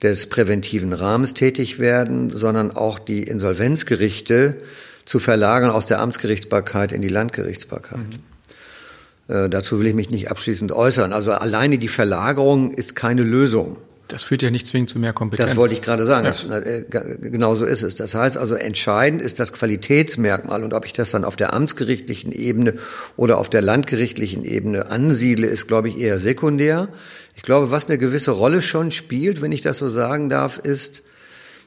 des 0.02 0.28
präventiven 0.28 0.92
Rahmens 0.92 1.34
tätig 1.34 1.78
werden, 1.78 2.30
sondern 2.30 2.70
auch 2.70 2.98
die 2.98 3.22
Insolvenzgerichte 3.22 4.56
zu 5.04 5.18
verlagern 5.18 5.70
aus 5.70 5.86
der 5.86 6.00
Amtsgerichtsbarkeit 6.00 6.92
in 6.92 7.02
die 7.02 7.08
Landgerichtsbarkeit. 7.08 7.98
Mhm. 7.98 9.34
Äh, 9.34 9.48
dazu 9.48 9.80
will 9.80 9.86
ich 9.86 9.94
mich 9.94 10.10
nicht 10.10 10.30
abschließend 10.30 10.70
äußern. 10.72 11.12
Also 11.12 11.32
alleine 11.32 11.78
die 11.78 11.88
Verlagerung 11.88 12.72
ist 12.72 12.94
keine 12.94 13.22
Lösung. 13.22 13.78
Das 14.08 14.24
führt 14.24 14.42
ja 14.42 14.50
nicht 14.50 14.66
zwingend 14.66 14.88
zu 14.88 14.98
mehr 14.98 15.12
Kompetenz. 15.12 15.50
Das 15.50 15.56
wollte 15.56 15.74
ich 15.74 15.82
gerade 15.82 16.06
sagen. 16.06 16.24
Ja. 16.24 16.30
Das, 16.30 16.44
äh, 16.44 16.84
genau 17.20 17.54
so 17.54 17.66
ist 17.66 17.82
es. 17.82 17.94
Das 17.94 18.14
heißt 18.14 18.38
also, 18.38 18.54
entscheidend 18.54 19.20
ist 19.20 19.38
das 19.38 19.52
Qualitätsmerkmal. 19.52 20.64
Und 20.64 20.72
ob 20.72 20.86
ich 20.86 20.94
das 20.94 21.10
dann 21.10 21.24
auf 21.24 21.36
der 21.36 21.52
amtsgerichtlichen 21.52 22.32
Ebene 22.32 22.74
oder 23.16 23.36
auf 23.36 23.50
der 23.50 23.60
landgerichtlichen 23.60 24.44
Ebene 24.44 24.90
ansiedle, 24.90 25.46
ist, 25.46 25.68
glaube 25.68 25.90
ich, 25.90 25.98
eher 25.98 26.18
sekundär. 26.18 26.88
Ich 27.36 27.42
glaube, 27.42 27.70
was 27.70 27.88
eine 27.88 27.98
gewisse 27.98 28.30
Rolle 28.30 28.62
schon 28.62 28.92
spielt, 28.92 29.42
wenn 29.42 29.52
ich 29.52 29.60
das 29.60 29.76
so 29.76 29.90
sagen 29.90 30.30
darf, 30.30 30.56
ist, 30.56 31.02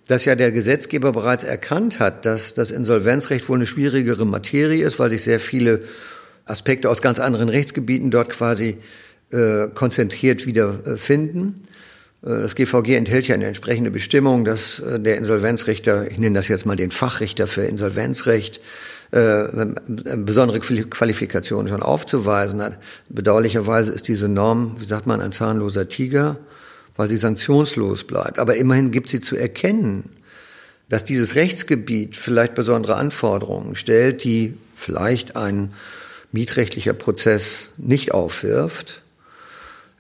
dass 0.08 0.26
ja 0.26 0.36
der 0.36 0.52
Gesetzgeber 0.52 1.12
bereits 1.12 1.44
erkannt 1.44 2.00
hat, 2.00 2.26
dass 2.26 2.56
das 2.56 2.72
Insolvenzrecht 2.72 3.48
wohl 3.48 3.60
eine 3.60 3.68
schwierigere 3.68 4.26
Materie 4.26 4.84
ist, 4.84 4.98
weil 4.98 5.12
sich 5.12 5.24
sehr 5.24 5.40
viele 5.40 5.84
Aspekte 6.46 6.90
aus 6.90 7.04
ganz 7.04 7.20
anderen 7.20 7.50
Rechtsgebieten 7.50 8.10
dort 8.10 8.30
quasi 8.30 8.80
äh, 9.32 9.68
konzentriert 9.74 10.46
wiederfinden. 10.46 11.62
Äh, 12.24 12.42
das 12.42 12.56
GVG 12.56 12.96
enthält 12.96 13.28
ja 13.28 13.36
eine 13.36 13.46
entsprechende 13.46 13.92
Bestimmung, 13.92 14.46
dass 14.46 14.80
äh, 14.80 15.00
der 15.00 15.18
Insolvenzrichter, 15.18 16.10
ich 16.10 16.18
nenne 16.18 16.36
das 16.36 16.48
jetzt 16.48 16.66
mal 16.66 16.76
den 16.76 16.92
Fachrichter 16.92 17.48
für 17.48 17.64
Insolvenzrecht, 17.64 18.62
äh, 19.12 19.48
besondere 19.88 20.60
Qualifikationen 20.60 21.68
schon 21.68 21.84
aufzuweisen 21.84 22.62
hat. 22.62 22.78
Bedauerlicherweise 23.10 23.92
ist 23.92 24.08
diese 24.08 24.30
Norm, 24.30 24.78
wie 24.80 24.86
sagt 24.86 25.06
man, 25.06 25.20
ein 25.20 25.34
zahnloser 25.34 25.90
Tiger, 25.90 26.38
weil 26.96 27.10
sie 27.10 27.18
sanktionslos 27.18 28.06
bleibt. 28.06 28.40
Aber 28.40 28.56
immerhin 28.56 28.92
gibt 28.92 29.10
sie 29.10 29.20
zu 29.20 29.36
erkennen, 29.36 30.12
dass 30.88 31.04
dieses 31.04 31.36
Rechtsgebiet 31.36 32.16
vielleicht 32.16 32.56
besondere 32.56 32.96
Anforderungen 32.96 33.76
stellt, 33.76 34.24
die 34.24 34.58
vielleicht 34.76 35.36
ein 35.36 35.74
mietrechtlicher 36.32 36.94
Prozess 36.94 37.72
nicht 37.78 38.14
aufwirft 38.14 39.02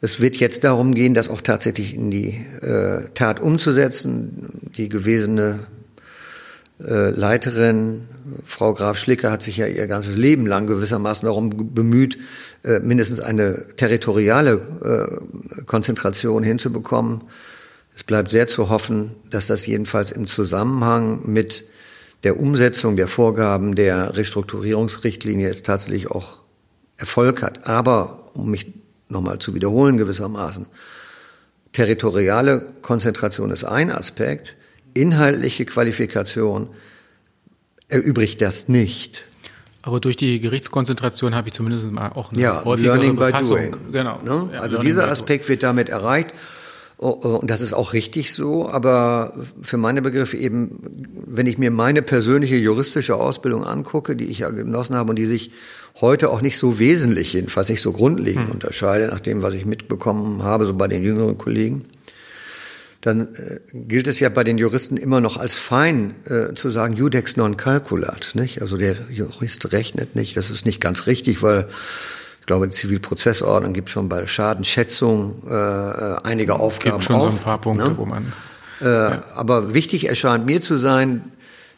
es 0.02 0.20
wird 0.20 0.36
jetzt 0.38 0.64
darum 0.64 0.96
gehen, 0.96 1.14
das 1.14 1.30
auch 1.30 1.42
tatsächlich 1.42 1.94
in 1.94 2.10
die 2.10 2.44
äh, 2.62 3.10
Tat 3.14 3.40
umzusetzen. 3.40 4.72
Die 4.76 4.90
gewesene 4.90 5.60
äh, 6.80 7.12
Leiterin, 7.12 8.08
Frau 8.44 8.74
Graf 8.74 8.98
Schlicker, 8.98 9.32
hat 9.32 9.44
sich 9.44 9.58
ja 9.58 9.68
ihr 9.68 9.86
ganzes 9.86 10.18
Leben 10.18 10.48
lang 10.48 10.66
gewissermaßen 10.66 11.28
darum 11.28 11.74
bemüht, 11.76 12.18
äh, 12.64 12.80
mindestens 12.80 13.20
eine 13.20 13.76
territoriale 13.76 15.22
äh, 15.60 15.64
Konzentration 15.66 16.42
hinzubekommen. 16.42 17.22
Es 17.96 18.04
bleibt 18.04 18.32
sehr 18.32 18.48
zu 18.48 18.70
hoffen, 18.70 19.16
dass 19.30 19.46
das 19.46 19.68
jedenfalls 19.68 20.12
im 20.12 20.26
Zusammenhang 20.26 21.22
mit 21.26 21.66
der 22.24 22.40
Umsetzung 22.40 22.98
der 22.98 23.08
Vorgaben 23.08 23.76
der 23.76 24.18
Restrukturierungsrichtlinie 24.18 25.48
jetzt 25.48 25.68
tatsächlich 25.68 26.10
auch 26.10 26.40
Erfolg 26.98 27.44
hat. 27.44 27.68
Aber 27.68 28.32
um 28.34 28.50
mich 28.50 28.81
nochmal 29.12 29.40
zu 29.40 29.54
wiederholen 29.54 29.98
gewissermaßen. 29.98 30.66
Territoriale 31.74 32.74
Konzentration 32.82 33.52
ist 33.52 33.64
ein 33.64 33.92
Aspekt, 33.92 34.56
inhaltliche 34.94 35.66
Qualifikation 35.66 36.70
erübrigt 37.88 38.42
das 38.42 38.68
nicht. 38.68 39.26
Aber 39.84 40.00
durch 40.00 40.16
die 40.16 40.40
Gerichtskonzentration 40.40 41.34
habe 41.34 41.48
ich 41.48 41.54
zumindest 41.54 41.92
mal 41.92 42.10
auch 42.10 42.32
eine 42.32 42.42
ja, 42.42 42.64
häufigere 42.64 42.98
Learning 42.98 43.16
Befassung. 43.16 43.58
By 43.58 43.72
doing. 43.72 43.92
Genau. 43.92 44.20
Ne? 44.24 44.50
Ja, 44.54 44.62
also 44.62 44.78
dieser 44.78 45.10
Aspekt 45.10 45.50
wird 45.50 45.64
damit 45.64 45.90
erreicht. 45.90 46.34
Und 46.98 47.50
das 47.50 47.62
ist 47.62 47.74
auch 47.74 47.94
richtig 47.94 48.32
so, 48.32 48.70
aber 48.70 49.34
für 49.64 49.78
meine 49.78 50.04
Begriffe 50.04 50.38
eben, 50.38 50.78
wenn 51.26 51.48
ich 51.48 51.58
mir 51.58 51.72
meine 51.72 52.04
persönliche 52.04 52.58
juristische 52.58 53.16
Ausbildung 53.16 53.64
angucke, 53.64 54.16
die 54.16 54.26
ich 54.26 54.40
ja 54.40 54.52
genossen 54.52 54.96
habe 54.96 55.10
und 55.10 55.16
die 55.16 55.26
sich 55.26 55.52
heute 56.00 56.30
auch 56.30 56.42
nicht 56.42 56.58
so 56.58 56.80
wesentlich, 56.80 57.34
jedenfalls 57.34 57.70
nicht 57.70 57.82
so 57.82 57.92
grundlegend 57.92 58.46
hm. 58.46 58.52
unterscheidet, 58.52 59.12
nach 59.12 59.20
dem, 59.20 59.42
was 59.42 59.54
ich 59.54 59.66
mitbekommen 59.66 60.44
habe, 60.44 60.66
so 60.66 60.74
bei 60.74 60.88
den 60.88 61.04
jüngeren 61.04 61.38
Kollegen, 61.38 61.86
dann 63.02 63.34
äh, 63.36 63.60
gilt 63.74 64.08
es 64.08 64.20
ja 64.20 64.30
bei 64.30 64.44
den 64.44 64.58
Juristen 64.58 64.96
immer 64.96 65.22
noch 65.22 65.38
als 65.38 65.56
fein 65.56 66.14
äh, 66.26 66.54
zu 66.54 66.70
sagen, 66.70 66.96
judex 66.96 67.36
non 67.36 67.58
calculat, 67.58 68.32
nicht? 68.36 68.62
Also 68.62 68.78
der 68.78 68.96
Jurist 69.10 69.72
rechnet 69.74 70.16
nicht. 70.16 70.38
Das 70.38 70.50
ist 70.50 70.66
nicht 70.66 70.80
ganz 70.80 71.08
richtig, 71.08 71.42
weil 71.42 71.68
ich 72.40 72.46
glaube, 72.46 72.68
die 72.68 72.76
Zivilprozessordnung 72.76 73.74
gibt 73.74 73.90
schon 73.90 74.08
bei 74.08 74.28
Schadenschätzung 74.28 75.44
äh, 75.50 75.54
äh 75.54 76.18
einige 76.24 76.60
Aufgaben 76.60 76.98
gibt 76.98 77.04
schon 77.04 77.16
auf, 77.16 77.32
so 77.32 77.38
ein 77.38 77.44
paar 77.44 77.62
Punkte, 77.62 77.90
ne? 77.90 77.98
wo 77.98 78.06
man. 78.06 78.34
Äh, 78.82 78.86
ja. 78.86 79.24
Aber 79.36 79.74
wichtig 79.74 80.08
erscheint 80.08 80.46
mir 80.46 80.62
zu 80.62 80.76
sein, 80.76 81.32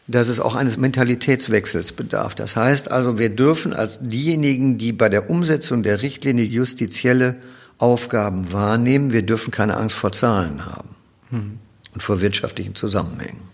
dass 0.06 0.28
es 0.28 0.40
auch 0.40 0.54
eines 0.54 0.76
Mentalitätswechsels 0.76 1.92
bedarf. 1.92 2.34
Das 2.34 2.56
heißt 2.56 2.90
also, 2.90 3.18
wir 3.18 3.30
dürfen 3.30 3.72
als 3.72 4.00
diejenigen, 4.00 4.76
die 4.76 4.92
bei 4.92 5.08
der 5.08 5.30
Umsetzung 5.30 5.82
der 5.82 6.02
Richtlinie 6.02 6.44
justizielle 6.44 7.36
Aufgaben 7.78 8.52
wahrnehmen, 8.52 9.12
wir 9.12 9.22
dürfen 9.22 9.50
keine 9.50 9.76
Angst 9.76 9.96
vor 9.96 10.12
Zahlen 10.12 10.66
haben 10.66 10.90
hm. 11.30 11.58
und 11.94 12.02
vor 12.02 12.20
wirtschaftlichen 12.20 12.74
Zusammenhängen. 12.74 13.53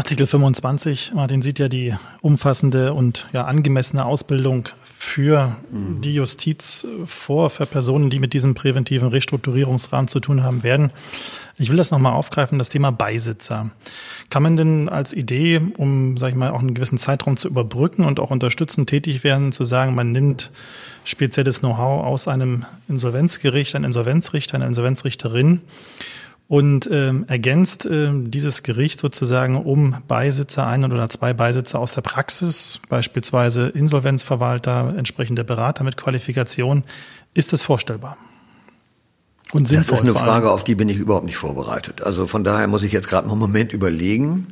Artikel 0.00 0.26
25, 0.26 1.12
Martin 1.14 1.42
sieht 1.42 1.58
ja 1.58 1.68
die 1.68 1.94
umfassende 2.22 2.94
und 2.94 3.28
ja 3.34 3.44
angemessene 3.44 4.06
Ausbildung 4.06 4.70
für 4.96 5.54
mhm. 5.70 6.00
die 6.00 6.14
Justiz 6.14 6.86
vor, 7.04 7.50
für 7.50 7.66
Personen, 7.66 8.08
die 8.08 8.18
mit 8.18 8.32
diesem 8.32 8.54
präventiven 8.54 9.08
Restrukturierungsrahmen 9.08 10.08
zu 10.08 10.18
tun 10.18 10.42
haben 10.42 10.62
werden. 10.62 10.90
Ich 11.58 11.68
will 11.68 11.76
das 11.76 11.90
nochmal 11.90 12.14
aufgreifen, 12.14 12.58
das 12.58 12.70
Thema 12.70 12.92
Beisitzer. 12.92 13.72
Kann 14.30 14.42
man 14.42 14.56
denn 14.56 14.88
als 14.88 15.12
Idee, 15.12 15.60
um, 15.76 16.16
sag 16.16 16.30
ich 16.30 16.34
mal, 16.34 16.52
auch 16.52 16.60
einen 16.60 16.72
gewissen 16.72 16.96
Zeitraum 16.96 17.36
zu 17.36 17.48
überbrücken 17.48 18.06
und 18.06 18.20
auch 18.20 18.30
unterstützend 18.30 18.88
tätig 18.88 19.22
werden, 19.22 19.52
zu 19.52 19.64
sagen, 19.64 19.94
man 19.94 20.12
nimmt 20.12 20.50
spezielles 21.04 21.60
Know-how 21.60 22.06
aus 22.06 22.26
einem 22.26 22.64
Insolvenzgericht, 22.88 23.76
ein 23.76 23.84
Insolvenzrichter, 23.84 24.54
eine 24.54 24.66
Insolvenzrichterin 24.66 25.60
und 26.50 26.90
ähm, 26.90 27.26
ergänzt 27.28 27.86
ähm, 27.88 28.32
dieses 28.32 28.64
Gericht 28.64 28.98
sozusagen 28.98 29.56
um 29.56 29.94
Beisitzer, 30.08 30.66
ein 30.66 30.82
oder 30.82 31.08
zwei 31.08 31.32
Beisitzer 31.32 31.78
aus 31.78 31.94
der 31.94 32.00
Praxis, 32.00 32.80
beispielsweise 32.88 33.68
Insolvenzverwalter, 33.68 34.92
entsprechende 34.98 35.44
Berater 35.44 35.84
mit 35.84 35.96
Qualifikation. 35.96 36.82
Ist 37.34 37.52
das 37.52 37.62
vorstellbar? 37.62 38.16
Und 39.52 39.68
sinnvoll. 39.68 39.92
Das 39.92 40.00
ist 40.00 40.08
eine 40.08 40.14
Frage, 40.14 40.50
auf 40.50 40.64
die 40.64 40.74
bin 40.74 40.88
ich 40.88 40.96
überhaupt 40.96 41.24
nicht 41.24 41.36
vorbereitet. 41.36 42.02
Also 42.02 42.26
von 42.26 42.42
daher 42.42 42.66
muss 42.66 42.82
ich 42.82 42.90
jetzt 42.90 43.08
gerade 43.08 43.28
noch 43.28 43.34
einen 43.34 43.40
Moment 43.40 43.72
überlegen. 43.72 44.48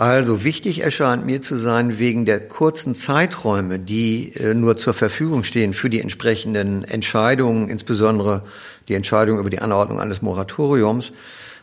Also 0.00 0.44
wichtig 0.44 0.80
erscheint 0.80 1.26
mir 1.26 1.42
zu 1.42 1.56
sein, 1.56 1.98
wegen 1.98 2.24
der 2.24 2.40
kurzen 2.40 2.94
Zeiträume, 2.94 3.78
die 3.78 4.32
äh, 4.34 4.54
nur 4.54 4.78
zur 4.78 4.94
Verfügung 4.94 5.44
stehen 5.44 5.74
für 5.74 5.90
die 5.90 6.00
entsprechenden 6.00 6.84
Entscheidungen, 6.84 7.68
insbesondere 7.68 8.42
die 8.88 8.94
Entscheidung 8.94 9.38
über 9.38 9.50
die 9.50 9.58
Anordnung 9.58 10.00
eines 10.00 10.22
Moratoriums, 10.22 11.12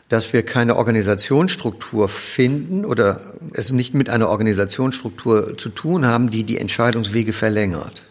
dass 0.08 0.32
wir 0.32 0.44
keine 0.44 0.76
Organisationsstruktur 0.76 2.08
finden 2.08 2.84
oder 2.84 3.34
es 3.54 3.72
nicht 3.72 3.94
mit 3.94 4.08
einer 4.08 4.28
Organisationsstruktur 4.28 5.58
zu 5.58 5.70
tun 5.70 6.06
haben, 6.06 6.30
die 6.30 6.44
die 6.44 6.58
Entscheidungswege 6.58 7.32
verlängert. 7.32 8.04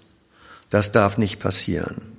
Das 0.69 0.91
darf 0.91 1.17
nicht 1.17 1.39
passieren. 1.39 2.16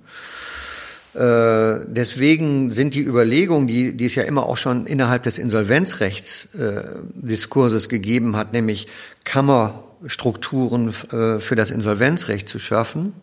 Äh, 1.18 1.80
deswegen 1.88 2.70
sind 2.70 2.94
die 2.94 3.02
Überlegungen, 3.02 3.66
die, 3.66 3.96
die 3.96 4.04
es 4.04 4.14
ja 4.14 4.22
immer 4.22 4.46
auch 4.46 4.56
schon 4.56 4.86
innerhalb 4.86 5.24
des 5.24 5.38
Insolvenzrechtsdiskurses 5.38 7.86
äh, 7.86 7.88
gegeben 7.88 8.36
hat, 8.36 8.52
nämlich 8.52 8.86
Kammerstrukturen 9.24 10.94
äh, 11.10 11.40
für 11.40 11.56
das 11.56 11.72
Insolvenzrecht 11.72 12.48
zu 12.48 12.60
schaffen, 12.60 13.14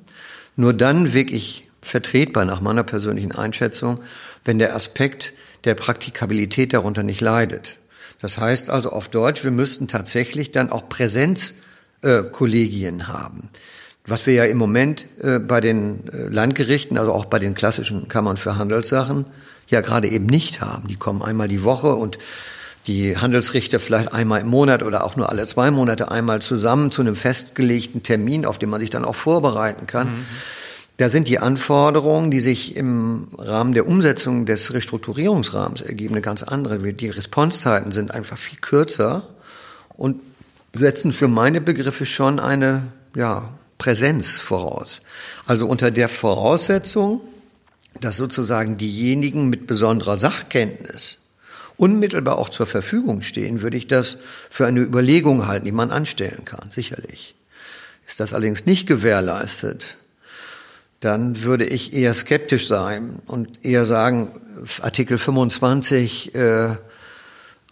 nur 0.58 0.74
dann 0.74 1.14
wirklich 1.14 1.70
vertretbar 1.82 2.44
nach 2.44 2.60
meiner 2.60 2.84
persönlichen 2.84 3.32
Einschätzung, 3.32 4.02
wenn 4.44 4.60
der 4.60 4.76
Aspekt 4.76 5.32
der 5.64 5.76
Praktikabilität 5.76 6.74
darunter 6.74 7.04
nicht 7.04 7.22
leidet. 7.22 7.78
Das 8.20 8.38
heißt 8.38 8.70
also 8.70 8.90
auf 8.90 9.08
Deutsch, 9.08 9.46
wir 9.46 9.52
müssten 9.52 9.88
tatsächlich 9.88 10.52
dann 10.52 10.70
auch 10.70 10.90
Präsenzkollegien 10.90 13.08
haben 13.08 13.52
was 14.08 14.26
wir 14.26 14.34
ja 14.34 14.46
im 14.46 14.58
Moment 14.58 15.08
äh, 15.22 15.40
bei 15.40 15.62
den 15.62 16.08
äh, 16.08 16.28
Landgerichten, 16.30 16.98
also 16.98 17.12
auch 17.12 17.26
bei 17.26 17.40
den 17.40 17.56
klassischen 17.56 18.08
Kammern 18.08 18.38
für 18.38 18.58
Handelssachen, 18.58 19.26
ja 19.68 19.82
gerade 19.82 20.08
eben 20.08 20.26
nicht 20.26 20.62
haben. 20.62 20.88
Die 20.88 20.96
kommen 20.96 21.22
einmal 21.22 21.48
die 21.48 21.64
Woche 21.64 21.96
und 21.96 22.18
die 22.88 23.18
Handelsrichter 23.18 23.80
vielleicht 23.80 24.14
einmal 24.14 24.42
im 24.42 24.48
Monat 24.48 24.84
oder 24.84 25.04
auch 25.04 25.16
nur 25.16 25.30
alle 25.30 25.48
zwei 25.48 25.72
Monate 25.72 26.12
einmal 26.12 26.42
zusammen 26.42 26.92
zu 26.92 27.02
einem 27.02 27.16
festgelegten 27.16 28.04
Termin, 28.04 28.46
auf 28.46 28.60
den 28.60 28.70
man 28.70 28.80
sich 28.80 28.92
dann 28.92 29.06
auch 29.06 29.16
vorbereiten 29.16 29.88
kann. 29.88 30.10
Mhm. 30.10 30.26
Da 30.98 31.10
sind 31.10 31.28
die 31.28 31.40
Anforderungen, 31.40 32.32
die 32.32 32.40
sich 32.40 32.76
im 32.76 33.28
Rahmen 33.38 33.74
der 33.74 33.88
Umsetzung 33.88 34.46
des 34.46 34.74
Restrukturierungsrahmens 34.74 35.82
ergeben, 35.82 36.14
eine 36.14 36.22
ganz 36.22 36.44
andere. 36.44 36.78
Die 36.94 37.10
Responsezeiten 37.10 37.92
sind 37.92 38.12
einfach 38.12 38.38
viel 38.38 38.60
kürzer 38.60 39.24
und 39.90 40.22
setzen 40.72 41.12
für 41.12 41.28
meine 41.28 41.60
Begriffe 41.60 42.06
schon 42.06 42.40
eine, 42.40 42.84
ja, 43.16 43.50
Präsenz 43.78 44.38
voraus. 44.38 45.02
Also 45.46 45.68
unter 45.68 45.92
der 45.92 46.10
Voraussetzung, 46.10 47.22
dass 48.00 48.18
sozusagen 48.18 48.78
diejenigen 48.78 49.50
mit 49.50 49.68
besonderer 49.68 50.20
Sachkenntnis 50.20 51.20
unmittelbar 51.78 52.40
auch 52.40 52.50
zur 52.50 52.66
Verfügung 52.66 53.22
stehen, 53.22 53.62
würde 53.62 53.78
ich 53.78 53.88
das 53.88 54.20
für 54.50 54.66
eine 54.66 54.82
Überlegung 54.82 55.48
halten, 55.48 55.66
die 55.66 55.72
man 55.72 55.92
anstellen 55.92 56.46
kann, 56.46 56.72
sicherlich. 56.72 57.36
Ist 58.08 58.20
das 58.20 58.34
allerdings 58.34 58.66
nicht 58.66 58.88
gewährleistet, 58.88 59.98
dann 61.00 61.44
würde 61.44 61.66
ich 61.66 61.94
eher 61.94 62.14
skeptisch 62.14 62.68
sein 62.68 63.22
und 63.26 63.66
eher 63.66 63.86
sagen, 63.86 64.30
Artikel 64.82 65.18
25 65.18 66.34
äh, 66.34 66.78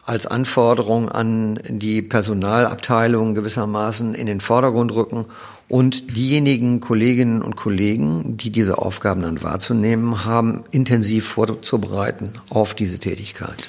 als 0.05 0.27
Anforderung 0.27 1.09
an 1.09 1.59
die 1.67 2.01
Personalabteilung 2.01 3.35
gewissermaßen 3.35 4.15
in 4.15 4.25
den 4.25 4.41
Vordergrund 4.41 4.93
rücken 4.93 5.25
und 5.69 6.15
diejenigen 6.17 6.81
Kolleginnen 6.81 7.41
und 7.41 7.55
Kollegen, 7.55 8.35
die 8.37 8.51
diese 8.51 8.77
Aufgaben 8.77 9.21
dann 9.21 9.41
wahrzunehmen 9.41 10.25
haben, 10.25 10.65
intensiv 10.71 11.25
vorzubereiten 11.25 12.33
auf 12.49 12.73
diese 12.73 12.99
Tätigkeit. 12.99 13.63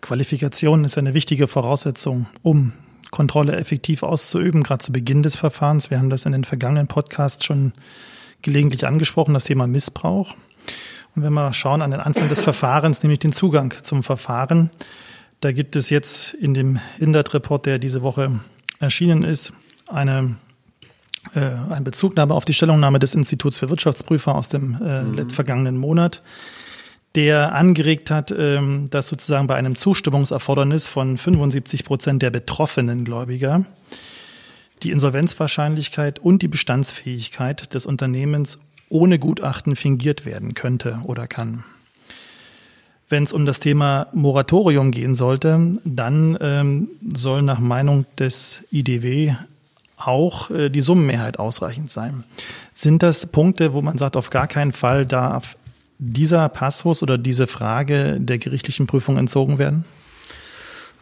Qualifikation 0.00 0.84
ist 0.84 0.96
eine 0.98 1.14
wichtige 1.14 1.46
Voraussetzung, 1.46 2.26
um 2.42 2.72
Kontrolle 3.10 3.56
effektiv 3.56 4.02
auszuüben, 4.02 4.62
gerade 4.62 4.84
zu 4.84 4.92
Beginn 4.92 5.22
des 5.22 5.36
Verfahrens. 5.36 5.90
Wir 5.90 5.98
haben 5.98 6.10
das 6.10 6.26
in 6.26 6.32
den 6.32 6.44
vergangenen 6.44 6.86
Podcasts 6.86 7.44
schon 7.44 7.72
gelegentlich 8.42 8.86
angesprochen, 8.86 9.34
das 9.34 9.44
Thema 9.44 9.66
Missbrauch. 9.66 10.34
Und 11.14 11.22
wenn 11.22 11.32
wir 11.32 11.52
schauen 11.52 11.82
an 11.82 11.90
den 11.90 12.00
Anfang 12.00 12.28
des 12.28 12.42
Verfahrens, 12.42 13.02
nämlich 13.02 13.20
den 13.20 13.32
Zugang 13.32 13.72
zum 13.82 14.02
Verfahren, 14.02 14.70
da 15.40 15.52
gibt 15.52 15.76
es 15.76 15.90
jetzt 15.90 16.34
in 16.34 16.54
dem 16.54 16.80
Indert-Report, 16.98 17.66
der 17.66 17.78
diese 17.78 18.02
Woche 18.02 18.40
erschienen 18.80 19.22
ist, 19.22 19.52
eine 19.88 20.36
äh, 21.34 21.40
ein 21.72 21.84
Bezugnahme 21.84 22.34
auf 22.34 22.44
die 22.44 22.52
Stellungnahme 22.52 22.98
des 22.98 23.14
Instituts 23.14 23.58
für 23.58 23.68
Wirtschaftsprüfer 23.68 24.34
aus 24.34 24.48
dem 24.48 24.78
äh, 24.82 25.02
mhm. 25.02 25.30
vergangenen 25.30 25.76
Monat, 25.76 26.22
der 27.14 27.54
angeregt 27.54 28.10
hat, 28.10 28.30
ähm, 28.30 28.88
dass 28.90 29.08
sozusagen 29.08 29.46
bei 29.46 29.56
einem 29.56 29.74
Zustimmungserfordernis 29.74 30.86
von 30.86 31.18
75 31.18 31.84
Prozent 31.84 32.22
der 32.22 32.30
betroffenen 32.30 33.04
Gläubiger 33.04 33.64
die 34.82 34.90
Insolvenzwahrscheinlichkeit 34.90 36.18
und 36.18 36.42
die 36.42 36.48
Bestandsfähigkeit 36.48 37.72
des 37.74 37.86
Unternehmens 37.86 38.58
ohne 38.88 39.18
Gutachten 39.18 39.74
fingiert 39.74 40.26
werden 40.26 40.54
könnte 40.54 41.00
oder 41.04 41.26
kann. 41.26 41.64
Wenn 43.08 43.22
es 43.22 43.32
um 43.32 43.46
das 43.46 43.60
Thema 43.60 44.08
Moratorium 44.12 44.90
gehen 44.90 45.14
sollte, 45.14 45.78
dann 45.84 46.36
ähm, 46.40 46.88
soll 47.14 47.42
nach 47.42 47.60
Meinung 47.60 48.04
des 48.18 48.62
IDW 48.72 49.34
auch 49.96 50.50
äh, 50.50 50.70
die 50.70 50.80
Summenmehrheit 50.80 51.38
ausreichend 51.38 51.90
sein. 51.90 52.24
Sind 52.74 53.02
das 53.02 53.26
Punkte, 53.26 53.72
wo 53.72 53.82
man 53.82 53.96
sagt, 53.96 54.16
auf 54.16 54.30
gar 54.30 54.48
keinen 54.48 54.72
Fall 54.72 55.06
darf 55.06 55.56
dieser 55.98 56.48
Passus 56.48 57.02
oder 57.02 57.16
diese 57.16 57.46
Frage 57.46 58.16
der 58.18 58.38
gerichtlichen 58.38 58.86
Prüfung 58.86 59.16
entzogen 59.16 59.58
werden? 59.58 59.84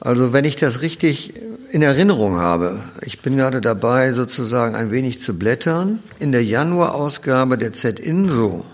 Also 0.01 0.33
wenn 0.33 0.45
ich 0.45 0.57
das 0.57 0.83
richtig 0.83 1.33
in 1.73 1.81
Erinnerung 1.81 2.37
habe, 2.37 2.81
ich 3.01 3.23
bin 3.23 3.37
gerade 3.37 3.61
dabei, 3.61 4.13
sozusagen 4.13 4.77
ein 4.77 4.91
wenig 4.91 5.21
zu 5.21 5.39
blättern. 5.39 6.01
In 6.21 6.33
der 6.33 6.45
Januarausgabe 6.45 7.57
der 7.57 7.73
Z-Inso 7.73 8.65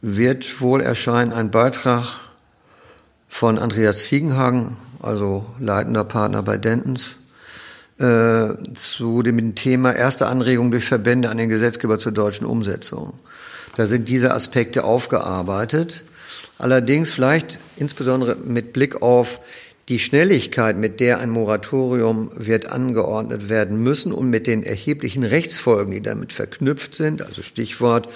wird 0.00 0.60
wohl 0.60 0.80
erscheinen 0.80 1.32
ein 1.32 1.50
Beitrag 1.50 2.27
von 3.28 3.58
Andreas 3.58 4.04
Ziegenhagen, 4.04 4.76
also 5.00 5.46
leitender 5.60 6.04
Partner 6.04 6.42
bei 6.42 6.58
Dentons, 6.58 7.16
äh, 7.98 8.48
zu 8.74 9.22
dem 9.22 9.54
Thema 9.54 9.92
erste 9.92 10.26
Anregung 10.26 10.70
durch 10.70 10.84
Verbände 10.84 11.30
an 11.30 11.38
den 11.38 11.48
Gesetzgeber 11.48 11.98
zur 11.98 12.12
deutschen 12.12 12.46
Umsetzung. 12.46 13.14
Da 13.76 13.86
sind 13.86 14.08
diese 14.08 14.34
Aspekte 14.34 14.84
aufgearbeitet. 14.84 16.02
Allerdings 16.58 17.10
vielleicht 17.10 17.58
insbesondere 17.76 18.36
mit 18.36 18.72
Blick 18.72 19.02
auf 19.02 19.40
die 19.88 19.98
Schnelligkeit, 19.98 20.76
mit 20.76 21.00
der 21.00 21.18
ein 21.18 21.30
Moratorium 21.30 22.30
wird 22.34 22.70
angeordnet 22.70 23.48
werden 23.48 23.82
müssen 23.82 24.12
und 24.12 24.28
mit 24.28 24.46
den 24.46 24.62
erheblichen 24.62 25.24
Rechtsfolgen, 25.24 25.92
die 25.92 26.02
damit 26.02 26.32
verknüpft 26.32 26.94
sind, 26.94 27.22
also 27.22 27.42
Stichwort 27.42 28.08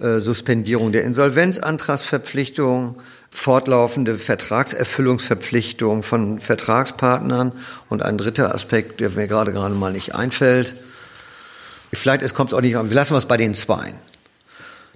äh, 0.00 0.18
Suspendierung 0.18 0.92
der 0.92 1.04
Insolvenzantragsverpflichtung, 1.04 2.96
fortlaufende 3.30 4.16
Vertragserfüllungsverpflichtung 4.16 6.02
von 6.02 6.40
Vertragspartnern 6.40 7.52
und 7.88 8.02
ein 8.02 8.18
dritter 8.18 8.54
Aspekt, 8.54 9.00
der 9.00 9.10
mir 9.10 9.28
gerade 9.28 9.52
gerade 9.52 9.74
mal 9.74 9.92
nicht 9.92 10.14
einfällt. 10.14 10.74
Vielleicht 11.92 12.22
es 12.22 12.34
kommt 12.34 12.52
auch 12.54 12.60
nicht 12.60 12.76
an. 12.76 12.90
Wir 12.90 12.96
lassen 12.96 13.14
wir 13.14 13.18
es 13.18 13.26
bei 13.26 13.36
den 13.36 13.54
zwei. 13.54 13.94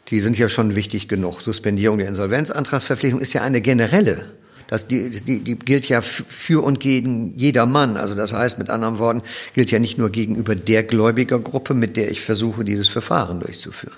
Die 0.09 0.21
sind 0.21 0.37
ja 0.37 0.49
schon 0.49 0.75
wichtig 0.75 1.09
genug. 1.09 1.41
Suspendierung 1.41 1.99
der 1.99 2.09
Insolvenzantragsverpflichtung 2.09 3.21
ist 3.21 3.33
ja 3.33 3.43
eine 3.43 3.61
generelle. 3.61 4.31
Das, 4.73 4.87
die, 4.87 5.11
die, 5.11 5.41
die 5.41 5.59
gilt 5.59 5.89
ja 5.89 6.01
für 6.01 6.65
und 6.65 6.81
gegen 6.81 7.37
jedermann. 7.37 7.97
Also 7.97 8.15
das 8.15 8.33
heißt, 8.33 8.59
mit 8.59 8.71
anderen 8.71 8.99
Worten, 8.99 9.23
gilt 9.55 9.71
ja 9.71 9.79
nicht 9.79 9.99
nur 9.99 10.11
gegenüber 10.11 10.55
der 10.55 10.83
Gläubigergruppe, 10.83 11.75
mit 11.75 11.97
der 11.97 12.11
ich 12.11 12.23
versuche, 12.23 12.65
dieses 12.65 12.89
Verfahren 12.89 13.41
durchzuführen. 13.41 13.97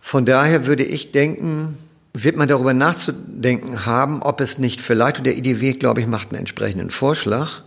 Von 0.00 0.24
daher 0.24 0.66
würde 0.66 0.84
ich 0.84 1.12
denken, 1.12 1.76
wird 2.22 2.36
man 2.36 2.48
darüber 2.48 2.72
nachzudenken 2.72 3.84
haben, 3.84 4.22
ob 4.22 4.40
es 4.40 4.58
nicht 4.58 4.80
vielleicht, 4.80 5.18
und 5.18 5.24
der 5.24 5.36
IDW, 5.36 5.74
glaube 5.74 6.00
ich, 6.00 6.06
macht 6.06 6.30
einen 6.30 6.38
entsprechenden 6.38 6.90
Vorschlag, 6.90 7.62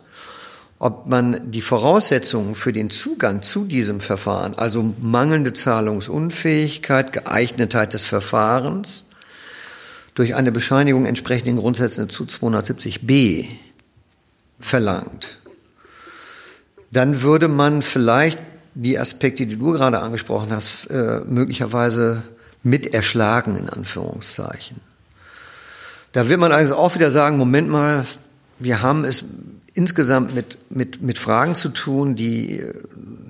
ob 0.79 1.05
man 1.07 1.51
die 1.51 1.61
Voraussetzungen 1.61 2.55
für 2.55 2.73
den 2.73 2.89
Zugang 2.89 3.43
zu 3.43 3.65
diesem 3.65 3.99
Verfahren, 3.99 4.55
also 4.55 4.95
mangelnde 5.01 5.53
Zahlungsunfähigkeit, 5.53 7.13
Geeignetheit 7.13 7.93
des 7.93 8.03
Verfahrens, 8.03 9.05
durch 10.15 10.33
eine 10.33 10.51
Bescheinigung 10.51 11.05
entsprechenden 11.05 11.57
Grundsätzen 11.57 12.09
zu 12.09 12.23
270b 12.23 13.45
verlangt, 14.59 15.37
dann 16.91 17.21
würde 17.21 17.47
man 17.47 17.83
vielleicht 17.83 18.39
die 18.73 18.97
Aspekte, 18.97 19.45
die 19.45 19.57
du 19.57 19.73
gerade 19.73 19.99
angesprochen 19.99 20.51
hast, 20.51 20.89
äh, 20.89 21.21
möglicherweise 21.27 22.23
mit 22.63 22.93
erschlagen, 22.93 23.55
in 23.55 23.69
Anführungszeichen. 23.69 24.81
Da 26.11 26.27
wird 26.27 26.39
man 26.39 26.51
eigentlich 26.51 26.71
auch 26.71 26.95
wieder 26.95 27.11
sagen, 27.11 27.37
Moment 27.37 27.69
mal, 27.69 28.05
wir 28.57 28.81
haben 28.81 29.05
es 29.05 29.23
insgesamt 29.73 30.35
mit, 30.35 30.57
mit, 30.69 31.01
mit 31.01 31.17
Fragen 31.17 31.55
zu 31.55 31.69
tun, 31.69 32.15
die 32.15 32.59
äh, 32.59 32.73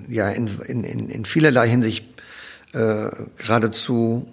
ja 0.08 0.30
in, 0.30 0.48
in, 0.66 1.08
in 1.08 1.24
vielerlei 1.24 1.68
Hinsicht 1.68 2.04
äh, 2.72 3.10
geradezu 3.36 4.26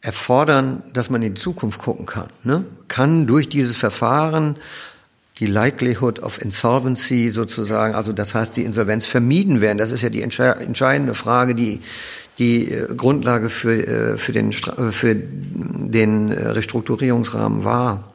erfordern, 0.00 0.82
dass 0.92 1.10
man 1.10 1.22
in 1.22 1.34
die 1.34 1.40
Zukunft 1.40 1.80
gucken 1.80 2.06
kann. 2.06 2.28
Ne? 2.44 2.64
Kann 2.88 3.26
durch 3.26 3.48
dieses 3.48 3.76
Verfahren 3.76 4.56
die 5.38 5.46
Likelihood 5.46 6.20
of 6.20 6.40
Insolvency 6.40 7.28
sozusagen, 7.28 7.94
also 7.94 8.12
das 8.12 8.34
heißt, 8.34 8.56
die 8.56 8.64
Insolvenz 8.64 9.04
vermieden 9.04 9.60
werden. 9.60 9.78
Das 9.78 9.90
ist 9.90 10.02
ja 10.02 10.08
die 10.08 10.22
entscheidende 10.22 11.14
Frage, 11.14 11.54
die 11.54 11.82
die 12.38 12.70
äh, 12.70 12.94
Grundlage 12.94 13.48
für, 13.48 13.86
äh, 13.86 14.16
für, 14.18 14.32
den, 14.32 14.52
für 14.52 15.14
den 15.14 16.32
Restrukturierungsrahmen 16.32 17.64
war. 17.64 18.12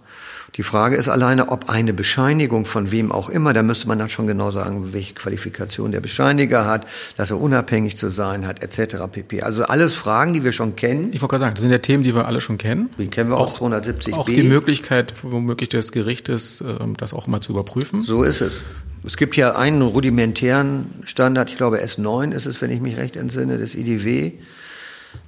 Die 0.56 0.64
Frage 0.64 0.98
ist 0.98 1.08
alleine, 1.08 1.48
ob 1.48 1.70
eine 1.70 1.94
Bescheinigung 1.94 2.66
von 2.66 2.92
wem 2.92 3.12
auch 3.12 3.30
immer, 3.30 3.54
da 3.54 3.64
müsste 3.64 3.88
man 3.88 4.00
dann 4.00 4.10
schon 4.10 4.28
genau 4.28 4.52
sagen, 4.52 4.92
welche 4.92 5.14
Qualifikation 5.14 5.94
der 5.94 6.02
Bescheiniger 6.02 6.66
hat, 6.66 6.86
dass 7.16 7.32
er 7.32 7.40
unabhängig 7.40 7.96
zu 7.96 8.10
sein 8.10 8.46
hat, 8.46 8.62
etc. 8.62 8.98
pp. 9.10 9.44
Also 9.44 9.64
alles 9.64 9.94
Fragen, 9.94 10.34
die 10.34 10.44
wir 10.44 10.52
schon 10.52 10.76
kennen. 10.76 11.14
Ich 11.14 11.22
wollte 11.22 11.32
gerade 11.32 11.44
sagen, 11.46 11.56
das 11.56 11.62
sind 11.62 11.72
ja 11.72 11.78
Themen, 11.78 12.04
die 12.04 12.14
wir 12.14 12.28
alle 12.28 12.42
schon 12.42 12.58
kennen. 12.58 12.90
Die 12.98 13.08
kennen 13.08 13.30
wir 13.30 13.38
auch, 13.38 13.44
aus 13.44 13.62
270b. 13.62 14.14
Auch 14.14 14.26
die 14.26 14.44
Möglichkeit, 14.44 15.14
womöglich 15.22 15.70
des 15.70 15.94
Gerichtes, 15.94 16.62
ähm, 16.62 16.98
das 16.98 17.14
auch 17.14 17.28
mal 17.28 17.40
zu 17.40 17.54
überprüfen. 17.54 18.04
So 18.04 18.24
ist 18.24 18.42
es. 18.42 18.62
Es 19.06 19.18
gibt 19.18 19.36
ja 19.36 19.56
einen 19.56 19.82
rudimentären 19.82 20.86
Standard, 21.06 21.50
ich 21.50 21.58
glaube 21.58 21.84
S9 21.84 22.34
ist 22.34 22.46
es, 22.46 22.62
wenn 22.62 22.70
ich 22.70 22.82
mich 22.82 22.98
recht 22.98 23.16
entsinne, 23.16 23.58
des 23.58 23.76
IDW 23.76 24.34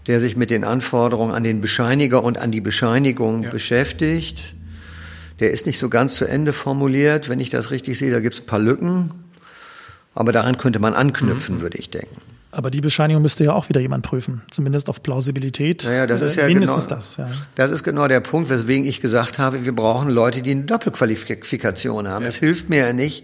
der 0.07 0.19
sich 0.19 0.35
mit 0.35 0.49
den 0.49 0.63
Anforderungen 0.63 1.33
an 1.33 1.43
den 1.43 1.61
Bescheiniger 1.61 2.23
und 2.23 2.37
an 2.37 2.51
die 2.51 2.61
Bescheinigung 2.61 3.43
ja. 3.43 3.49
beschäftigt. 3.49 4.53
Der 5.39 5.51
ist 5.51 5.65
nicht 5.65 5.79
so 5.79 5.89
ganz 5.89 6.15
zu 6.15 6.25
Ende 6.25 6.53
formuliert, 6.53 7.29
wenn 7.29 7.39
ich 7.39 7.49
das 7.49 7.71
richtig 7.71 7.97
sehe. 7.97 8.11
Da 8.11 8.19
gibt 8.19 8.35
es 8.35 8.41
ein 8.41 8.45
paar 8.45 8.59
Lücken. 8.59 9.11
Aber 10.15 10.31
daran 10.31 10.57
könnte 10.57 10.79
man 10.79 10.93
anknüpfen, 10.93 11.57
mhm. 11.57 11.61
würde 11.61 11.77
ich 11.77 11.89
denken. 11.89 12.15
Aber 12.51 12.69
die 12.69 12.81
Bescheinigung 12.81 13.23
müsste 13.23 13.43
ja 13.43 13.53
auch 13.53 13.67
wieder 13.69 13.81
jemand 13.81 14.05
prüfen, 14.05 14.43
zumindest 14.51 14.87
auf 14.87 15.01
Plausibilität. 15.01 15.85
Naja, 15.85 16.05
das 16.05 16.21
ist 16.21 16.35
ja 16.35 16.45
mindestens 16.47 16.85
genau, 16.85 16.95
das. 16.95 17.17
Ja. 17.17 17.31
Das 17.55 17.71
ist 17.71 17.81
genau 17.81 18.07
der 18.07 18.19
Punkt, 18.19 18.49
weswegen 18.49 18.85
ich 18.85 19.01
gesagt 19.01 19.39
habe, 19.39 19.65
wir 19.65 19.75
brauchen 19.75 20.11
Leute, 20.11 20.43
die 20.43 20.51
eine 20.51 20.63
Doppelqualifikation 20.65 22.07
haben. 22.07 22.21
Ja. 22.21 22.29
Es 22.29 22.35
hilft 22.35 22.69
mir 22.69 22.77
ja 22.77 22.93
nicht, 22.93 23.23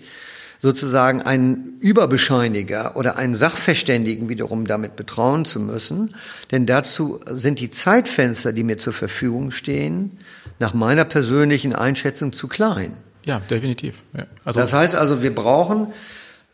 sozusagen 0.60 1.22
einen 1.22 1.78
Überbescheiniger 1.80 2.95
oder 2.98 3.17
einen 3.17 3.34
Sachverständigen 3.34 4.28
wiederum 4.28 4.67
damit 4.67 4.95
betrauen 4.98 5.45
zu 5.45 5.60
müssen, 5.60 6.15
denn 6.52 6.65
dazu 6.65 7.22
sind 7.30 7.60
die 7.60 7.69
Zeitfenster, 7.69 8.52
die 8.52 8.63
mir 8.63 8.78
zur 8.78 8.93
Verfügung 8.93 9.52
stehen, 9.52 10.17
nach 10.60 10.74
meiner 10.74 11.06
persönlichen 11.06 11.74
Einschätzung 11.74 12.34
zu 12.34 12.50
klein. 12.50 12.91
Ja, 13.24 13.39
definitiv. 13.39 14.04
Ja. 14.13 14.26
Also 14.43 14.60
das 14.60 14.74
heißt 14.74 14.95
also, 14.95 15.22
wir 15.22 15.34
brauchen, 15.34 15.88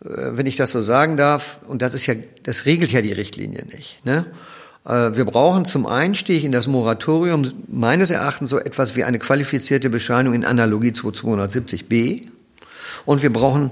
äh, 0.04 0.08
wenn 0.34 0.46
ich 0.46 0.56
das 0.56 0.72
so 0.72 0.82
sagen 0.82 1.18
darf, 1.18 1.60
und 1.68 1.82
das 1.82 1.94
ist 1.94 2.06
ja, 2.06 2.13
das 2.44 2.65
regelt 2.65 2.91
ja 2.91 3.02
die 3.02 3.13
Richtlinie 3.13 3.65
nicht. 3.65 4.06
Ne? 4.06 4.26
Äh, 4.86 5.15
wir 5.15 5.26
brauchen 5.26 5.65
zum 5.65 5.88
Einstieg 5.88 6.44
in 6.44 6.52
das 6.52 6.68
Moratorium 6.68 7.52
meines 7.68 8.12
Erachtens 8.12 8.52
so 8.52 8.60
etwas 8.60 8.96
wie 8.96 9.04
eine 9.04 9.18
qualifizierte 9.18 9.89
Bescheinigung 9.89 10.36
in 10.36 10.46
Analogie 10.46 10.94
zu 10.94 11.10
270b. 11.10 12.30
Und 13.06 13.22
wir 13.24 13.34
brauchen 13.34 13.72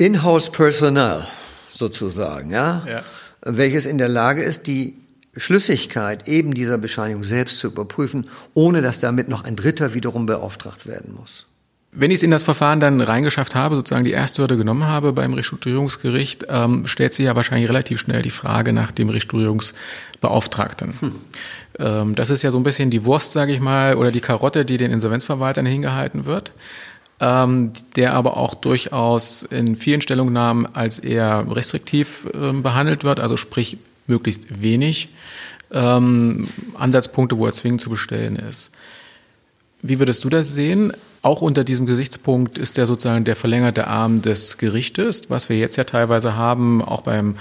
in-house 0.00 0.50
Personal 0.50 1.26
sozusagen, 1.74 2.50
ja? 2.50 2.84
ja, 2.88 3.02
welches 3.42 3.86
in 3.86 3.98
der 3.98 4.08
Lage 4.08 4.42
ist, 4.42 4.66
die 4.66 4.94
Schlüssigkeit 5.36 6.26
eben 6.26 6.54
dieser 6.54 6.78
Bescheinigung 6.78 7.22
selbst 7.22 7.58
zu 7.58 7.68
überprüfen, 7.68 8.28
ohne 8.54 8.82
dass 8.82 8.98
damit 8.98 9.28
noch 9.28 9.44
ein 9.44 9.56
Dritter 9.56 9.94
wiederum 9.94 10.26
beauftragt 10.26 10.86
werden 10.86 11.14
muss. 11.14 11.46
Wenn 11.92 12.10
ich 12.12 12.18
es 12.18 12.22
in 12.22 12.30
das 12.30 12.44
Verfahren 12.44 12.78
dann 12.78 13.00
reingeschafft 13.00 13.54
habe, 13.54 13.74
sozusagen 13.74 14.04
die 14.04 14.12
erste 14.12 14.42
Hürde 14.42 14.56
genommen 14.56 14.86
habe 14.86 15.12
beim 15.12 15.34
Restrukturierungsgericht, 15.34 16.46
ähm, 16.48 16.86
stellt 16.86 17.14
sich 17.14 17.26
ja 17.26 17.34
wahrscheinlich 17.34 17.68
relativ 17.68 17.98
schnell 17.98 18.22
die 18.22 18.30
Frage 18.30 18.72
nach 18.72 18.92
dem 18.92 19.08
Restrukturierungsbeauftragten. 19.08 20.94
Hm. 21.00 21.14
Ähm, 21.78 22.14
das 22.14 22.30
ist 22.30 22.42
ja 22.42 22.52
so 22.52 22.58
ein 22.58 22.62
bisschen 22.62 22.90
die 22.90 23.04
Wurst, 23.04 23.32
sage 23.32 23.52
ich 23.52 23.60
mal, 23.60 23.96
oder 23.96 24.10
die 24.10 24.20
Karotte, 24.20 24.64
die 24.64 24.76
den 24.76 24.92
Insolvenzverwaltern 24.92 25.66
hingehalten 25.66 26.26
wird, 26.26 26.52
ähm, 27.20 27.72
der 27.96 28.14
aber 28.14 28.36
auch 28.36 28.54
durchaus 28.54 29.42
in 29.42 29.76
vielen 29.76 30.00
Stellungnahmen 30.00 30.66
als 30.74 30.98
eher 30.98 31.46
restriktiv 31.50 32.26
äh, 32.32 32.52
behandelt 32.52 33.04
wird, 33.04 33.20
also 33.20 33.36
sprich 33.36 33.78
möglichst 34.06 34.60
wenig 34.62 35.10
ähm, 35.70 36.48
Ansatzpunkte, 36.78 37.38
wo 37.38 37.46
er 37.46 37.52
zwingend 37.52 37.80
zu 37.80 37.90
bestellen 37.90 38.36
ist. 38.36 38.70
Wie 39.82 39.98
würdest 39.98 40.24
du 40.24 40.28
das 40.28 40.52
sehen? 40.52 40.92
Auch 41.22 41.42
unter 41.42 41.64
diesem 41.64 41.86
Gesichtspunkt 41.86 42.58
ist 42.58 42.76
der 42.76 42.86
sozusagen 42.86 43.24
der 43.24 43.36
verlängerte 43.36 43.86
Arm 43.86 44.22
des 44.22 44.58
Gerichtes, 44.58 45.28
was 45.28 45.48
wir 45.48 45.58
jetzt 45.58 45.76
ja 45.76 45.84
teilweise 45.84 46.36
haben, 46.36 46.82
auch 46.82 47.02
beim 47.02 47.36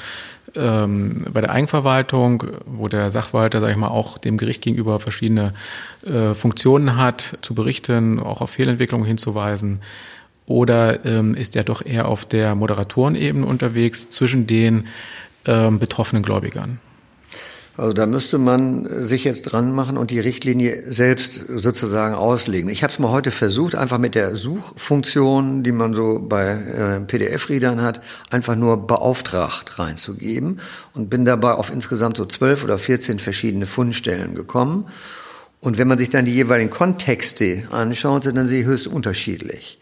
ähm, 0.56 1.26
bei 1.32 1.42
der 1.42 1.52
Eigenverwaltung, 1.52 2.44
wo 2.66 2.88
der 2.88 3.12
Sachwalter, 3.12 3.60
sage 3.60 3.74
ich 3.74 3.78
mal, 3.78 3.90
auch 3.90 4.18
dem 4.18 4.38
Gericht 4.38 4.62
gegenüber 4.62 5.00
verschiedene 5.00 5.54
äh, 6.06 6.34
Funktionen 6.34 6.98
hat, 6.98 7.38
zu 7.42 7.54
berichten, 7.54 8.20
auch 8.20 8.42
auf 8.42 8.52
Fehlentwicklungen 8.52 9.08
hinzuweisen. 9.08 9.82
Oder 10.46 11.06
ähm, 11.06 11.36
ist 11.36 11.56
er 11.56 11.64
doch 11.64 11.86
eher 11.86 12.08
auf 12.08 12.26
der 12.26 12.56
Moderatorenebene 12.56 13.46
unterwegs 13.46 14.10
zwischen 14.10 14.48
den 14.48 14.88
ähm, 15.46 15.80
betroffenen 15.80 16.24
Gläubigern. 16.24 16.80
Also 17.78 17.94
da 17.94 18.06
müsste 18.06 18.38
man 18.38 19.06
sich 19.06 19.24
jetzt 19.24 19.44
dran 19.44 19.72
machen 19.72 19.98
und 19.98 20.12
die 20.12 20.20
Richtlinie 20.20 20.84
selbst 20.92 21.46
sozusagen 21.48 22.14
auslegen. 22.14 22.70
Ich 22.70 22.84
habe 22.84 22.92
es 22.92 23.00
mal 23.00 23.10
heute 23.10 23.32
versucht, 23.32 23.76
einfach 23.76 23.98
mit 23.98 24.16
der 24.16 24.36
Suchfunktion, 24.36 25.64
die 25.64 25.72
man 25.72 25.94
so 25.94 26.20
bei 26.20 26.50
äh, 26.52 27.00
PDF-Readern 27.00 27.82
hat, 27.82 28.02
einfach 28.32 28.56
nur 28.56 28.86
beauftragt 28.86 29.80
reinzugeben 29.80 30.60
und 30.94 31.10
bin 31.10 31.24
dabei 31.24 31.54
auf 31.54 31.72
insgesamt 31.72 32.18
so 32.18 32.26
zwölf 32.26 32.66
oder 32.66 32.78
vierzehn 32.78 33.18
verschiedene 33.20 33.66
Fundstellen 33.66 34.36
gekommen. 34.36 34.86
Und 35.62 35.78
wenn 35.78 35.88
man 35.88 35.98
sich 35.98 36.10
dann 36.10 36.26
die 36.26 36.34
jeweiligen 36.34 36.72
Kontexte 36.72 37.64
anschaut, 37.72 38.24
sind 38.24 38.36
dann 38.36 38.48
sie 38.48 38.66
höchst 38.66 38.88
unterschiedlich. 38.88 39.80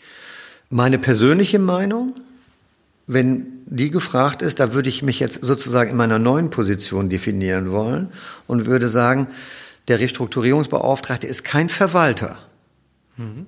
Meine 0.70 1.00
persönliche 1.00 1.60
Meinung, 1.60 2.14
wenn 3.08 3.57
die 3.70 3.92
gefragt 3.92 4.42
ist, 4.42 4.60
da 4.60 4.74
würde 4.74 4.90
ich 4.90 5.04
mich 5.04 5.20
jetzt 5.20 5.40
sozusagen 5.42 5.92
in 5.92 5.98
meiner 5.98 6.20
neuen 6.20 6.50
Position 6.50 7.10
definieren 7.10 7.72
wollen 7.72 8.10
und 8.48 8.66
würde 8.66 8.88
sagen, 8.88 9.28
der 9.88 10.00
Restrukturierungsbeauftragte 10.00 11.28
ist 11.28 11.44
kein 11.44 11.70
Verwalter. 11.70 12.38
Mhm. 13.18 13.46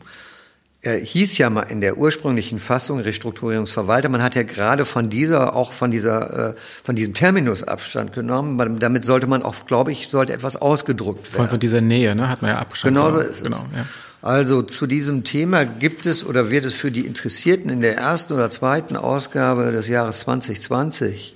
Er 0.82 0.98
hieß 0.98 1.38
ja 1.38 1.50
mal 1.50 1.64
in 1.64 1.82
der 1.82 1.98
ursprünglichen 1.98 2.58
Fassung 2.58 3.00
Restrukturierungsverwalter. 3.00 4.08
Man 4.08 4.24
hat 4.24 4.36
ja 4.36 4.44
gerade 4.44 4.86
von 4.86 5.10
dieser, 5.10 5.54
auch 5.54 5.74
von 5.74 5.92
dieser, 5.92 6.52
äh, 6.52 6.56
von 6.84 6.96
diesem 6.96 7.14
Terminus 7.14 7.64
Abstand 7.64 8.14
genommen. 8.14 8.80
Damit 8.80 9.04
sollte 9.04 9.28
man 9.28 9.44
auch, 9.44 9.66
glaube 9.68 9.92
ich, 9.92 10.08
sollte 10.08 10.32
etwas 10.32 10.56
ausgedruckt 10.56 11.34
werden. 11.34 11.36
Von, 11.36 11.50
von 11.50 11.60
dieser 11.60 11.82
Nähe, 11.82 12.16
ne, 12.16 12.30
hat 12.30 12.42
man 12.42 12.52
ja 12.52 12.60
Abstand. 12.60 12.96
Genauso 12.96 13.20
ist 13.20 13.38
es. 13.38 13.44
Genau, 13.44 13.66
ja. 13.76 13.86
Also 14.22 14.62
zu 14.64 14.86
diesem 14.86 15.24
Thema 15.24 15.64
gibt 15.64 16.06
es 16.06 16.26
oder 16.26 16.52
wird 16.52 16.66
es 16.66 16.74
für 16.74 16.92
die 16.92 17.06
Interessierten 17.06 17.70
in 17.70 17.80
der 17.82 17.96
ersten 17.96 18.34
oder 18.34 18.50
zweiten 18.50 18.98
Ausgabe 18.98 19.72
des 19.72 19.88
Jahres 19.88 20.20
2020 20.22 21.36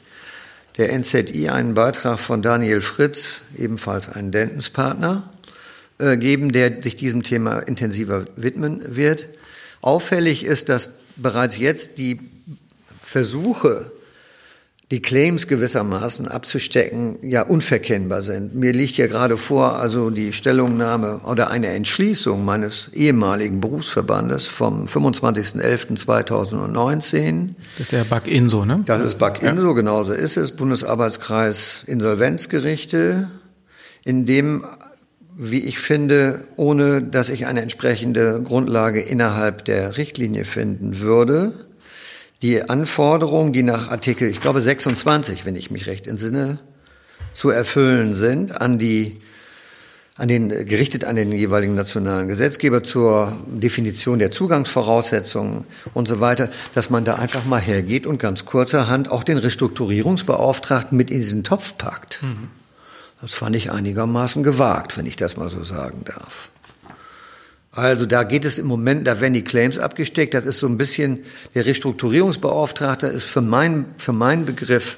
der 0.77 0.97
NZI 0.97 1.49
einen 1.49 1.75
Beitrag 1.75 2.19
von 2.19 2.41
Daniel 2.41 2.81
Fritz, 2.81 3.41
ebenfalls 3.57 4.09
ein 4.09 4.31
Dentenspartner, 4.31 5.29
äh, 5.99 6.17
geben, 6.17 6.51
der 6.51 6.81
sich 6.81 6.97
diesem 6.97 7.23
Thema 7.23 7.59
intensiver 7.59 8.25
widmen 8.35 8.81
wird. 8.95 9.27
Auffällig 9.81 10.43
ist, 10.43 10.67
dass 10.67 10.93
bereits 11.15 11.57
jetzt 11.57 11.99
die 11.99 12.19
Versuche 13.01 13.91
die 14.93 15.01
Claims 15.01 15.47
gewissermaßen 15.47 16.27
abzustecken, 16.27 17.17
ja 17.23 17.41
unverkennbar 17.41 18.21
sind. 18.21 18.53
Mir 18.53 18.73
liegt 18.73 18.95
ja 18.97 19.07
gerade 19.07 19.37
vor, 19.37 19.79
also 19.79 20.11
die 20.11 20.33
Stellungnahme 20.33 21.21
oder 21.23 21.49
eine 21.49 21.69
Entschließung 21.69 22.45
meines 22.45 22.93
ehemaligen 22.93 23.59
Berufsverbandes 23.59 24.45
vom 24.45 24.85
25.11.2019. 24.85 27.55
Das 27.79 27.87
ist 27.87 27.91
der 27.91 28.03
BAC 28.03 28.27
Inso, 28.27 28.65
ne? 28.65 28.83
Das 28.85 29.01
ist 29.01 29.15
BAC 29.15 29.41
Inso, 29.41 29.69
ja. 29.69 29.73
genauso 29.73 30.13
ist 30.13 30.37
es. 30.37 30.51
Bundesarbeitskreis 30.51 31.83
Insolvenzgerichte, 31.87 33.31
in 34.03 34.27
dem 34.27 34.63
wie 35.35 35.63
ich 35.63 35.79
finde, 35.79 36.41
ohne 36.55 37.01
dass 37.01 37.29
ich 37.29 37.47
eine 37.47 37.63
entsprechende 37.63 38.43
Grundlage 38.43 39.01
innerhalb 39.01 39.65
der 39.65 39.97
Richtlinie 39.97 40.45
finden 40.45 40.99
würde, 40.99 41.53
die 42.43 42.69
Anforderungen, 42.69 43.53
die 43.53 43.63
nach 43.63 43.89
Artikel, 43.89 44.29
ich 44.29 44.41
glaube 44.41 44.59
26, 44.59 45.45
wenn 45.45 45.55
ich 45.55 45.71
mich 45.71 45.87
recht 45.87 46.05
entsinne, 46.05 46.59
zu 47.31 47.49
erfüllen 47.49 48.13
sind, 48.13 48.61
an 48.61 48.77
die 48.77 49.19
an 50.15 50.27
den, 50.27 50.49
gerichtet 50.49 51.05
an 51.05 51.15
den 51.15 51.31
jeweiligen 51.31 51.73
nationalen 51.73 52.27
Gesetzgeber 52.27 52.83
zur 52.83 53.35
Definition 53.47 54.19
der 54.19 54.29
Zugangsvoraussetzungen 54.29 55.65
und 55.95 56.07
so 56.07 56.19
weiter, 56.19 56.49
dass 56.75 56.91
man 56.91 57.03
da 57.03 57.15
einfach 57.15 57.45
mal 57.45 57.59
hergeht 57.59 58.05
und 58.05 58.19
ganz 58.19 58.45
kurzerhand 58.45 59.09
auch 59.09 59.23
den 59.23 59.39
Restrukturierungsbeauftragten 59.39 60.95
mit 60.95 61.09
in 61.09 61.17
diesen 61.17 61.43
Topf 61.43 61.79
packt. 61.79 62.21
Mhm. 62.21 62.49
Das 63.21 63.33
fand 63.33 63.55
ich 63.55 63.71
einigermaßen 63.71 64.43
gewagt, 64.43 64.97
wenn 64.97 65.07
ich 65.07 65.15
das 65.15 65.35
mal 65.35 65.49
so 65.49 65.63
sagen 65.63 66.03
darf. 66.05 66.51
Also 67.75 68.05
da 68.05 68.23
geht 68.23 68.45
es 68.45 68.59
im 68.59 68.67
Moment, 68.67 69.07
da 69.07 69.19
werden 69.19 69.33
die 69.33 69.43
Claims 69.43 69.79
abgesteckt. 69.79 70.35
Das 70.35 70.45
ist 70.45 70.59
so 70.59 70.67
ein 70.67 70.77
bisschen, 70.77 71.25
der 71.55 71.65
Restrukturierungsbeauftragte 71.65 73.07
ist 73.07 73.23
für, 73.23 73.41
mein, 73.41 73.85
für 73.97 74.13
meinen 74.13 74.45
Begriff 74.45 74.97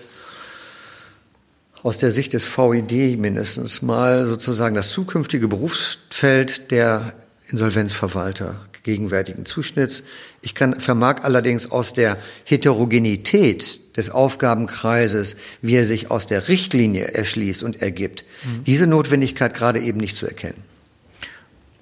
aus 1.83 1.97
der 1.97 2.11
Sicht 2.11 2.33
des 2.33 2.45
VID 2.45 3.17
mindestens 3.17 3.81
mal 3.81 4.25
sozusagen 4.25 4.75
das 4.75 4.89
zukünftige 4.89 5.47
Berufsfeld 5.47 6.71
der 6.71 7.13
Insolvenzverwalter 7.49 8.59
gegenwärtigen 8.83 9.45
Zuschnitts. 9.45 10.03
Ich 10.41 10.53
kann, 10.53 10.79
vermag 10.79 11.23
allerdings 11.23 11.71
aus 11.71 11.93
der 11.93 12.17
Heterogenität 12.43 13.97
des 13.97 14.09
Aufgabenkreises, 14.09 15.37
wie 15.61 15.75
er 15.75 15.85
sich 15.85 16.11
aus 16.11 16.27
der 16.27 16.49
Richtlinie 16.49 17.13
erschließt 17.13 17.63
und 17.63 17.81
ergibt, 17.81 18.25
mhm. 18.43 18.63
diese 18.65 18.85
Notwendigkeit 18.85 19.53
gerade 19.53 19.79
eben 19.79 19.99
nicht 19.99 20.15
zu 20.15 20.27
erkennen. 20.27 20.74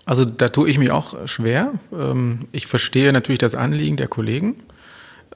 Also 0.05 0.25
da 0.25 0.49
tue 0.49 0.69
ich 0.69 0.77
mich 0.77 0.91
auch 0.91 1.27
schwer. 1.27 1.73
Ähm, 1.93 2.47
ich 2.51 2.67
verstehe 2.67 3.13
natürlich 3.13 3.39
das 3.39 3.55
Anliegen 3.55 3.97
der 3.97 4.07
Kollegen. 4.07 4.55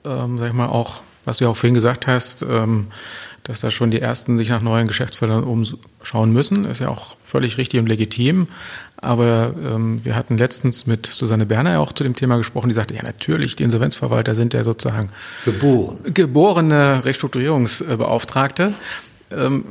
Ähm, 0.03 0.37
sag 0.37 0.47
ich 0.47 0.53
mal 0.53 0.67
auch, 0.67 1.01
was 1.25 1.37
du 1.37 1.47
auch 1.47 1.57
vorhin 1.57 1.73
gesagt 1.73 2.07
hast, 2.07 2.41
ähm, 2.41 2.87
dass 3.43 3.61
da 3.61 3.71
schon 3.71 3.91
die 3.91 4.01
ersten 4.01 4.37
sich 4.37 4.49
nach 4.49 4.61
neuen 4.61 4.87
Geschäftsfeldern 4.87 5.43
umschauen 5.43 6.31
müssen, 6.31 6.65
ist 6.65 6.79
ja 6.79 6.89
auch 6.89 7.15
völlig 7.23 7.57
richtig 7.57 7.79
und 7.79 7.87
legitim. 7.87 8.47
Aber 8.97 9.53
ähm, 9.63 10.03
wir 10.03 10.15
hatten 10.15 10.37
letztens 10.37 10.85
mit 10.85 11.05
Susanne 11.05 11.45
Berner 11.45 11.73
ja 11.73 11.79
auch 11.79 11.93
zu 11.93 12.03
dem 12.03 12.15
Thema 12.15 12.37
gesprochen, 12.37 12.67
die 12.67 12.75
sagte, 12.75 12.95
ja 12.95 13.03
natürlich, 13.03 13.55
die 13.55 13.63
Insolvenzverwalter 13.63 14.35
sind 14.35 14.53
ja 14.53 14.63
sozusagen 14.63 15.09
Geboren. 15.45 15.97
geborene 16.13 17.05
Restrukturierungsbeauftragte. 17.05 18.73
Ähm, 19.31 19.65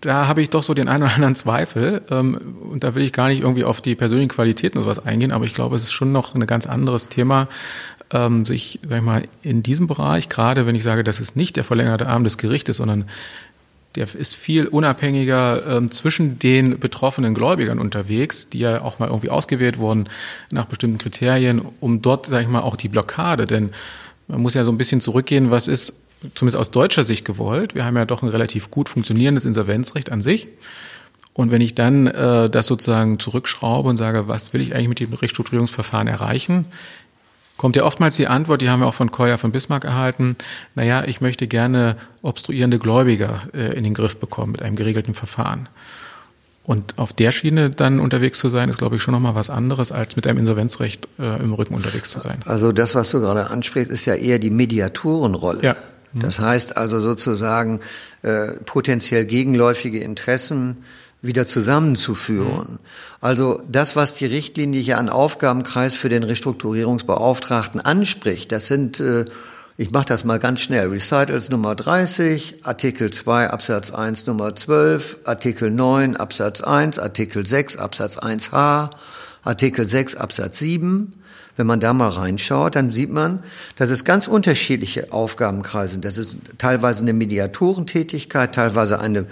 da 0.00 0.26
habe 0.26 0.40
ich 0.42 0.50
doch 0.50 0.62
so 0.62 0.74
den 0.74 0.88
einen 0.88 1.02
oder 1.02 1.14
anderen 1.14 1.34
Zweifel. 1.34 2.02
Ähm, 2.10 2.38
und 2.70 2.84
da 2.84 2.94
will 2.94 3.02
ich 3.02 3.12
gar 3.12 3.28
nicht 3.28 3.42
irgendwie 3.42 3.64
auf 3.64 3.80
die 3.80 3.94
persönlichen 3.94 4.30
Qualitäten 4.30 4.78
oder 4.78 4.94
sowas 4.94 5.04
eingehen, 5.06 5.32
aber 5.32 5.44
ich 5.44 5.54
glaube, 5.54 5.76
es 5.76 5.84
ist 5.84 5.92
schon 5.92 6.12
noch 6.12 6.34
ein 6.34 6.46
ganz 6.46 6.66
anderes 6.66 7.08
Thema, 7.08 7.48
ähm, 8.12 8.46
sich, 8.46 8.80
sag 8.86 8.98
ich 8.98 9.04
mal, 9.04 9.24
in 9.42 9.62
diesem 9.62 9.86
Bereich, 9.86 10.28
gerade 10.28 10.66
wenn 10.66 10.74
ich 10.74 10.82
sage, 10.82 11.04
das 11.04 11.20
ist 11.20 11.36
nicht 11.36 11.56
der 11.56 11.64
verlängerte 11.64 12.06
Arm 12.06 12.24
des 12.24 12.38
Gerichtes, 12.38 12.78
sondern 12.78 13.06
der 13.94 14.06
ist 14.14 14.34
viel 14.34 14.66
unabhängiger 14.66 15.76
ähm, 15.76 15.90
zwischen 15.90 16.38
den 16.38 16.78
betroffenen 16.78 17.34
Gläubigern 17.34 17.78
unterwegs, 17.78 18.48
die 18.48 18.60
ja 18.60 18.80
auch 18.80 18.98
mal 18.98 19.08
irgendwie 19.08 19.28
ausgewählt 19.28 19.78
wurden 19.78 20.08
nach 20.50 20.64
bestimmten 20.64 20.96
Kriterien, 20.96 21.60
um 21.80 22.00
dort, 22.00 22.26
sage 22.26 22.44
ich 22.44 22.48
mal, 22.48 22.62
auch 22.62 22.76
die 22.76 22.88
Blockade, 22.88 23.46
denn 23.46 23.70
man 24.28 24.40
muss 24.40 24.54
ja 24.54 24.64
so 24.64 24.72
ein 24.72 24.78
bisschen 24.78 25.02
zurückgehen, 25.02 25.50
was 25.50 25.68
ist 25.68 25.94
zumindest 26.34 26.56
aus 26.56 26.70
deutscher 26.70 27.04
Sicht 27.04 27.24
gewollt. 27.24 27.74
Wir 27.74 27.84
haben 27.84 27.96
ja 27.96 28.04
doch 28.04 28.22
ein 28.22 28.28
relativ 28.28 28.70
gut 28.70 28.88
funktionierendes 28.88 29.44
Insolvenzrecht 29.44 30.10
an 30.10 30.22
sich. 30.22 30.48
Und 31.34 31.50
wenn 31.50 31.62
ich 31.62 31.74
dann 31.74 32.06
äh, 32.06 32.50
das 32.50 32.66
sozusagen 32.66 33.18
zurückschraube 33.18 33.88
und 33.88 33.96
sage, 33.96 34.28
was 34.28 34.52
will 34.52 34.60
ich 34.60 34.74
eigentlich 34.74 34.88
mit 34.88 35.00
dem 35.00 35.12
Restrukturierungsverfahren 35.12 36.08
erreichen, 36.08 36.66
kommt 37.56 37.76
ja 37.76 37.84
oftmals 37.84 38.16
die 38.16 38.26
Antwort, 38.26 38.60
die 38.60 38.68
haben 38.68 38.80
wir 38.80 38.86
auch 38.86 38.94
von 38.94 39.10
Koya 39.10 39.38
von 39.38 39.52
Bismarck 39.52 39.84
erhalten, 39.84 40.36
naja, 40.74 41.04
ich 41.06 41.20
möchte 41.20 41.46
gerne 41.46 41.96
obstruierende 42.20 42.78
Gläubiger 42.78 43.42
äh, 43.54 43.76
in 43.76 43.84
den 43.84 43.94
Griff 43.94 44.18
bekommen 44.18 44.52
mit 44.52 44.62
einem 44.62 44.76
geregelten 44.76 45.14
Verfahren. 45.14 45.68
Und 46.64 46.98
auf 46.98 47.12
der 47.12 47.32
Schiene 47.32 47.70
dann 47.70 47.98
unterwegs 47.98 48.38
zu 48.38 48.48
sein, 48.48 48.68
ist, 48.68 48.78
glaube 48.78 48.96
ich, 48.96 49.02
schon 49.02 49.12
nochmal 49.12 49.34
was 49.34 49.50
anderes, 49.50 49.90
als 49.90 50.14
mit 50.14 50.26
einem 50.26 50.38
Insolvenzrecht 50.38 51.08
äh, 51.18 51.42
im 51.42 51.54
Rücken 51.54 51.74
unterwegs 51.74 52.10
zu 52.10 52.20
sein. 52.20 52.40
Also 52.44 52.70
das, 52.70 52.94
was 52.94 53.10
du 53.10 53.20
gerade 53.20 53.50
ansprichst, 53.50 53.90
ist 53.90 54.04
ja 54.04 54.14
eher 54.14 54.38
die 54.38 54.50
Mediatorenrolle. 54.50 55.62
Ja. 55.62 55.76
Mhm. 56.12 56.20
Das 56.20 56.38
heißt 56.38 56.76
also 56.76 57.00
sozusagen 57.00 57.80
äh, 58.22 58.52
potenziell 58.64 59.24
gegenläufige 59.24 60.00
Interessen 60.00 60.84
wieder 61.22 61.46
zusammenzuführen. 61.46 62.72
Mhm. 62.72 62.78
Also 63.20 63.62
das, 63.70 63.96
was 63.96 64.14
die 64.14 64.26
Richtlinie 64.26 64.80
hier 64.80 64.98
an 64.98 65.08
Aufgabenkreis 65.08 65.94
für 65.94 66.08
den 66.08 66.24
Restrukturierungsbeauftragten 66.24 67.80
anspricht, 67.80 68.50
das 68.50 68.66
sind, 68.66 68.98
äh, 69.00 69.26
ich 69.76 69.92
mache 69.92 70.06
das 70.06 70.24
mal 70.24 70.40
ganz 70.40 70.60
schnell, 70.60 70.88
Recitals 70.88 71.48
Nummer 71.48 71.76
30, 71.76 72.64
Artikel 72.64 73.10
2 73.10 73.50
Absatz 73.50 73.92
1 73.92 74.26
Nummer 74.26 74.54
12, 74.54 75.18
Artikel 75.24 75.70
9 75.70 76.16
Absatz 76.16 76.60
1, 76.60 76.98
Artikel 76.98 77.46
6 77.46 77.76
Absatz 77.76 78.18
1h, 78.18 78.90
Artikel 79.44 79.86
6 79.88 80.16
Absatz 80.16 80.58
7, 80.58 81.12
wenn 81.56 81.66
man 81.66 81.80
da 81.80 81.92
mal 81.92 82.08
reinschaut, 82.08 82.76
dann 82.76 82.92
sieht 82.92 83.10
man, 83.10 83.42
dass 83.76 83.90
es 83.90 84.04
ganz 84.04 84.26
unterschiedliche 84.26 85.12
Aufgabenkreise 85.12 85.94
sind. 85.94 86.04
Das 86.04 86.16
ist 86.16 86.36
teilweise 86.58 87.02
eine 87.02 87.12
Mediatorentätigkeit, 87.12 88.54
teilweise 88.54 89.00
eine 89.00 89.26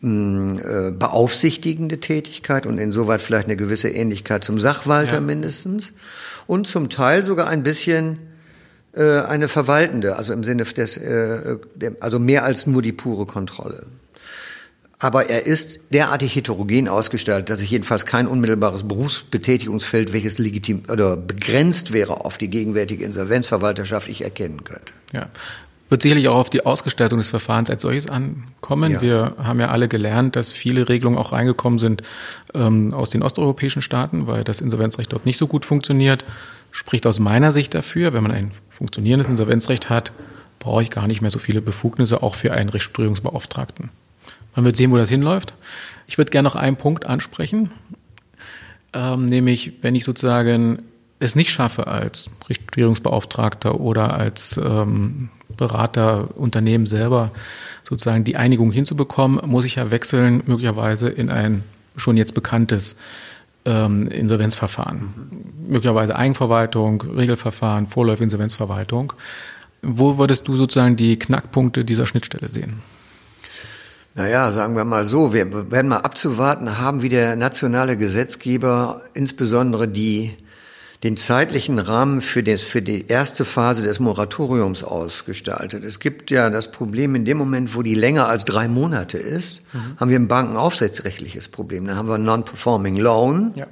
mm, 0.00 0.58
äh, 0.58 0.90
beaufsichtigende 0.90 2.00
Tätigkeit 2.00 2.66
und 2.66 2.78
insoweit 2.78 3.20
vielleicht 3.20 3.46
eine 3.46 3.56
gewisse 3.56 3.90
Ähnlichkeit 3.90 4.42
zum 4.42 4.58
Sachwalter 4.58 5.16
ja. 5.16 5.20
mindestens 5.20 5.92
und 6.46 6.66
zum 6.66 6.88
Teil 6.88 7.22
sogar 7.22 7.48
ein 7.48 7.62
bisschen 7.62 8.18
äh, 8.92 9.20
eine 9.20 9.48
verwaltende, 9.48 10.16
also 10.16 10.32
im 10.32 10.44
Sinne 10.44 10.64
des, 10.64 10.96
äh, 10.96 11.58
also 12.00 12.18
mehr 12.18 12.44
als 12.44 12.66
nur 12.66 12.80
die 12.80 12.92
pure 12.92 13.26
Kontrolle. 13.26 13.84
Aber 15.02 15.30
er 15.30 15.46
ist 15.46 15.94
derartig 15.94 16.36
heterogen 16.36 16.86
ausgestaltet, 16.86 17.48
dass 17.48 17.62
ich 17.62 17.70
jedenfalls 17.70 18.04
kein 18.04 18.28
unmittelbares 18.28 18.86
Berufsbetätigungsfeld, 18.86 20.12
welches 20.12 20.36
legitim 20.36 20.82
oder 20.92 21.16
begrenzt 21.16 21.92
wäre 21.92 22.26
auf 22.26 22.36
die 22.36 22.48
gegenwärtige 22.48 23.04
Insolvenzverwalterschaft, 23.06 24.08
ich 24.08 24.22
erkennen 24.22 24.62
könnte. 24.62 24.92
Ja. 25.12 25.30
Wird 25.88 26.02
sicherlich 26.02 26.28
auch 26.28 26.36
auf 26.36 26.50
die 26.50 26.66
Ausgestaltung 26.66 27.18
des 27.18 27.30
Verfahrens 27.30 27.70
als 27.70 27.80
solches 27.80 28.08
ankommen. 28.08 28.92
Ja. 28.92 29.00
Wir 29.00 29.34
haben 29.42 29.58
ja 29.58 29.70
alle 29.70 29.88
gelernt, 29.88 30.36
dass 30.36 30.52
viele 30.52 30.88
Regelungen 30.88 31.18
auch 31.18 31.32
reingekommen 31.32 31.78
sind 31.78 32.02
ähm, 32.54 32.92
aus 32.92 33.08
den 33.08 33.22
osteuropäischen 33.22 33.80
Staaten, 33.80 34.26
weil 34.26 34.44
das 34.44 34.60
Insolvenzrecht 34.60 35.12
dort 35.14 35.24
nicht 35.24 35.38
so 35.38 35.46
gut 35.46 35.64
funktioniert. 35.64 36.26
Spricht 36.72 37.06
aus 37.06 37.18
meiner 37.20 37.52
Sicht 37.52 37.74
dafür, 37.74 38.12
wenn 38.12 38.22
man 38.22 38.32
ein 38.32 38.52
funktionierendes 38.68 39.28
Insolvenzrecht 39.28 39.88
hat, 39.88 40.12
brauche 40.58 40.82
ich 40.82 40.90
gar 40.90 41.06
nicht 41.06 41.22
mehr 41.22 41.30
so 41.30 41.38
viele 41.38 41.62
Befugnisse 41.62 42.22
auch 42.22 42.34
für 42.34 42.52
einen 42.52 42.68
Restrukturierungsbeauftragten. 42.68 43.90
Man 44.54 44.64
wird 44.64 44.76
sehen, 44.76 44.90
wo 44.90 44.96
das 44.96 45.08
hinläuft. 45.08 45.54
Ich 46.06 46.18
würde 46.18 46.30
gerne 46.30 46.48
noch 46.48 46.56
einen 46.56 46.76
Punkt 46.76 47.06
ansprechen, 47.06 47.70
ähm, 48.92 49.26
nämlich 49.26 49.74
wenn 49.82 49.94
ich 49.94 50.04
sozusagen 50.04 50.82
es 51.20 51.36
nicht 51.36 51.50
schaffe 51.50 51.86
als 51.86 52.30
Regierungsbeauftragter 52.48 53.80
oder 53.80 54.16
als 54.16 54.56
ähm, 54.56 55.28
Berater 55.56 56.36
Unternehmen 56.36 56.86
selber 56.86 57.30
sozusagen 57.84 58.24
die 58.24 58.36
Einigung 58.36 58.72
hinzubekommen, 58.72 59.40
muss 59.48 59.64
ich 59.64 59.76
ja 59.76 59.90
wechseln 59.90 60.42
möglicherweise 60.46 61.08
in 61.08 61.30
ein 61.30 61.62
schon 61.96 62.16
jetzt 62.16 62.34
bekanntes 62.34 62.96
ähm, 63.64 64.08
Insolvenzverfahren. 64.08 65.10
Möglicherweise 65.68 66.16
Eigenverwaltung, 66.16 67.02
Regelverfahren, 67.02 67.86
Vorläufige 67.86 68.24
Insolvenzverwaltung. 68.24 69.12
Wo 69.82 70.18
würdest 70.18 70.48
du 70.48 70.56
sozusagen 70.56 70.96
die 70.96 71.18
Knackpunkte 71.18 71.84
dieser 71.84 72.06
Schnittstelle 72.06 72.48
sehen? 72.48 72.80
Naja, 74.14 74.50
sagen 74.50 74.76
wir 74.76 74.84
mal 74.84 75.04
so, 75.04 75.32
wir 75.32 75.70
werden 75.70 75.88
mal 75.88 75.98
abzuwarten 75.98 76.78
haben, 76.78 77.02
wie 77.02 77.08
der 77.08 77.36
nationale 77.36 77.96
Gesetzgeber 77.96 79.02
insbesondere 79.14 79.86
die, 79.86 80.36
den 81.04 81.16
zeitlichen 81.16 81.78
Rahmen 81.78 82.20
für, 82.20 82.42
das, 82.42 82.62
für 82.62 82.82
die 82.82 83.06
erste 83.06 83.44
Phase 83.44 83.84
des 83.84 84.00
Moratoriums 84.00 84.82
ausgestaltet. 84.82 85.84
Es 85.84 86.00
gibt 86.00 86.30
ja 86.32 86.50
das 86.50 86.72
Problem, 86.72 87.14
in 87.14 87.24
dem 87.24 87.38
Moment, 87.38 87.76
wo 87.76 87.82
die 87.82 87.94
länger 87.94 88.26
als 88.26 88.44
drei 88.44 88.66
Monate 88.66 89.16
ist, 89.16 89.62
mhm. 89.72 89.96
haben 89.98 90.10
wir 90.10 90.18
ein 90.18 90.28
bankenaufsichtsrechtliches 90.28 91.48
Problem. 91.48 91.86
Dann 91.86 91.96
haben 91.96 92.08
wir 92.08 92.18
Non-Performing 92.18 92.96
Loan. 92.96 93.52
Ja 93.54 93.66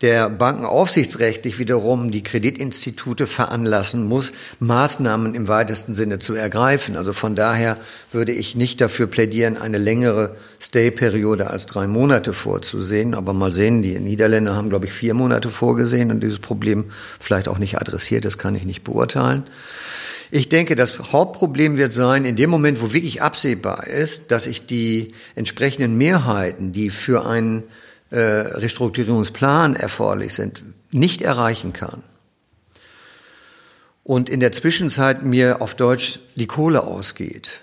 der 0.00 0.30
bankenaufsichtsrechtlich 0.30 1.58
wiederum 1.58 2.12
die 2.12 2.22
Kreditinstitute 2.22 3.26
veranlassen 3.26 4.06
muss, 4.06 4.32
Maßnahmen 4.60 5.34
im 5.34 5.48
weitesten 5.48 5.94
Sinne 5.94 6.20
zu 6.20 6.34
ergreifen. 6.34 6.96
Also 6.96 7.12
von 7.12 7.34
daher 7.34 7.76
würde 8.12 8.30
ich 8.30 8.54
nicht 8.54 8.80
dafür 8.80 9.08
plädieren, 9.08 9.56
eine 9.56 9.78
längere 9.78 10.36
Stay-Periode 10.60 11.50
als 11.50 11.66
drei 11.66 11.88
Monate 11.88 12.32
vorzusehen. 12.32 13.14
Aber 13.14 13.32
mal 13.32 13.52
sehen, 13.52 13.82
die 13.82 13.98
Niederländer 13.98 14.54
haben, 14.54 14.70
glaube 14.70 14.86
ich, 14.86 14.92
vier 14.92 15.14
Monate 15.14 15.50
vorgesehen 15.50 16.12
und 16.12 16.20
dieses 16.20 16.38
Problem 16.38 16.92
vielleicht 17.18 17.48
auch 17.48 17.58
nicht 17.58 17.78
adressiert. 17.80 18.24
Das 18.24 18.38
kann 18.38 18.54
ich 18.54 18.64
nicht 18.64 18.84
beurteilen. 18.84 19.44
Ich 20.30 20.48
denke, 20.48 20.76
das 20.76 21.12
Hauptproblem 21.12 21.76
wird 21.76 21.92
sein, 21.92 22.24
in 22.24 22.36
dem 22.36 22.50
Moment, 22.50 22.82
wo 22.82 22.92
wirklich 22.92 23.22
absehbar 23.22 23.86
ist, 23.86 24.30
dass 24.30 24.46
ich 24.46 24.66
die 24.66 25.14
entsprechenden 25.34 25.96
Mehrheiten, 25.96 26.72
die 26.72 26.90
für 26.90 27.26
einen 27.26 27.64
äh, 28.10 28.18
Restrukturierungsplan 28.18 29.76
erforderlich 29.76 30.34
sind, 30.34 30.62
nicht 30.90 31.22
erreichen 31.22 31.72
kann. 31.72 32.02
Und 34.02 34.30
in 34.30 34.40
der 34.40 34.52
Zwischenzeit 34.52 35.22
mir 35.22 35.60
auf 35.60 35.74
Deutsch 35.74 36.18
die 36.34 36.46
Kohle 36.46 36.84
ausgeht. 36.84 37.60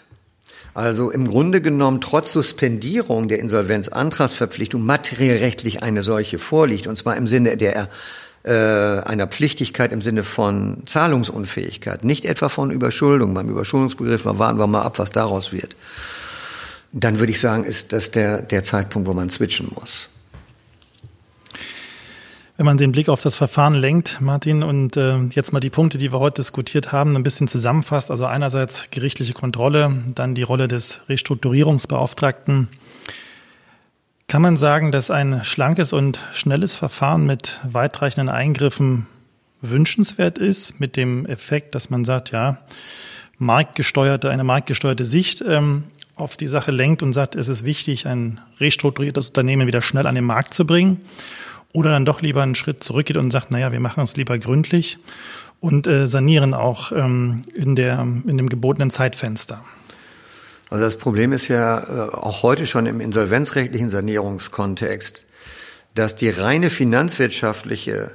Also 0.76 1.10
im 1.10 1.28
Grunde 1.28 1.62
genommen 1.62 2.02
trotz 2.02 2.34
Suspendierung 2.34 3.30
der 3.30 3.40
Insolvenzantragsverpflichtung 3.40 4.86
materiellrechtlich 4.86 5.82
eine 5.82 6.02
solche 6.02 6.38
vorliegt, 6.38 6.86
und 6.86 6.98
zwar 6.98 7.16
im 7.16 7.28
Sinne 7.28 7.56
der 7.56 7.90
äh, 8.44 8.52
einer 8.52 9.26
Pflichtigkeit 9.26 9.92
im 9.92 10.02
Sinne 10.02 10.24
von 10.24 10.84
Zahlungsunfähigkeit, 10.86 12.04
nicht 12.04 12.26
etwa 12.26 12.50
von 12.50 12.70
Überschuldung. 12.70 13.34
Beim 13.34 13.50
Überschuldungsbegriff 13.50 14.26
warten 14.26 14.60
wir 14.60 14.68
mal 14.68 14.84
ab, 14.84 15.00
was 15.00 15.12
daraus 15.12 15.52
wird. 15.52 15.76
Dann 16.92 17.20
würde 17.20 17.32
ich 17.32 17.40
sagen, 17.40 17.64
ist 17.64 17.92
das 17.92 18.12
der, 18.12 18.42
der 18.42 18.64
Zeitpunkt, 18.64 19.08
wo 19.08 19.14
man 19.14 19.30
switchen 19.30 19.72
muss. 19.74 20.10
Wenn 22.58 22.66
man 22.66 22.78
den 22.78 22.94
Blick 22.94 23.10
auf 23.10 23.22
das 23.22 23.36
Verfahren 23.36 23.74
lenkt, 23.74 24.22
Martin, 24.22 24.64
und 24.64 24.96
äh, 24.96 25.18
jetzt 25.32 25.52
mal 25.52 25.60
die 25.60 25.70
Punkte, 25.70 25.98
die 25.98 26.14
wir 26.14 26.20
heute 26.20 26.36
diskutiert 26.36 26.94
haben, 26.94 27.18
ein 27.18 27.24
bisschen 27.24 27.50
zusammenfasst, 27.50 28.10
also 28.10 28.26
einerseits 28.26 28.90
gerichtliche 28.92 29.34
Kontrolle, 29.34 29.92
dann 30.16 30.36
die 30.36 30.44
Rolle 30.44 30.70
des 30.70 31.02
Restrukturierungsbeauftragten, 31.10 32.70
kann 34.30 34.42
man 34.42 34.56
sagen, 34.56 34.94
dass 34.94 35.12
ein 35.12 35.44
schlankes 35.44 35.92
und 35.92 36.20
schnelles 36.32 36.78
Verfahren 36.78 37.26
mit 37.26 37.60
weitreichenden 37.70 38.30
Eingriffen 38.30 39.06
wünschenswert 39.60 40.38
ist, 40.38 40.80
mit 40.80 40.96
dem 40.96 41.26
Effekt, 41.26 41.76
dass 41.76 41.90
man 41.90 42.06
sagt, 42.06 42.32
ja, 42.32 42.60
marktgesteuerte, 43.38 44.30
eine 44.30 44.46
marktgesteuerte 44.46 45.04
Sicht 45.04 45.44
ähm, 45.46 45.84
auf 46.16 46.38
die 46.38 46.48
Sache 46.48 46.72
lenkt 46.72 47.04
und 47.04 47.12
sagt, 47.12 47.36
es 47.36 47.50
ist 47.50 47.66
wichtig, 47.66 48.08
ein 48.08 48.40
restrukturiertes 48.62 49.28
Unternehmen 49.28 49.68
wieder 49.68 49.82
schnell 49.82 50.08
an 50.08 50.16
den 50.16 50.24
Markt 50.24 50.54
zu 50.54 50.66
bringen. 50.66 51.02
Oder 51.76 51.90
dann 51.90 52.06
doch 52.06 52.22
lieber 52.22 52.42
einen 52.42 52.56
Schritt 52.56 52.86
zurückgeht 52.86 53.18
und 53.18 53.32
sagt, 53.32 53.52
naja, 53.52 53.74
wir 53.74 53.82
machen 53.82 54.02
es 54.02 54.16
lieber 54.16 54.40
gründlich 54.40 54.98
und 55.60 55.88
äh, 55.88 56.08
sanieren 56.08 56.54
auch 56.54 56.94
ähm, 56.94 57.42
in, 57.54 57.76
der, 57.76 58.00
in 58.00 58.38
dem 58.38 58.48
gebotenen 58.48 58.92
Zeitfenster. 58.92 59.62
Also 60.70 60.86
das 60.86 60.98
Problem 60.98 61.34
ist 61.34 61.50
ja 61.50 61.80
äh, 61.80 62.12
auch 62.14 62.44
heute 62.44 62.66
schon 62.66 62.86
im 62.86 63.02
insolvenzrechtlichen 63.02 63.90
Sanierungskontext, 63.90 65.26
dass 65.96 66.16
die 66.16 66.30
reine 66.30 66.70
finanzwirtschaftliche, 66.70 68.12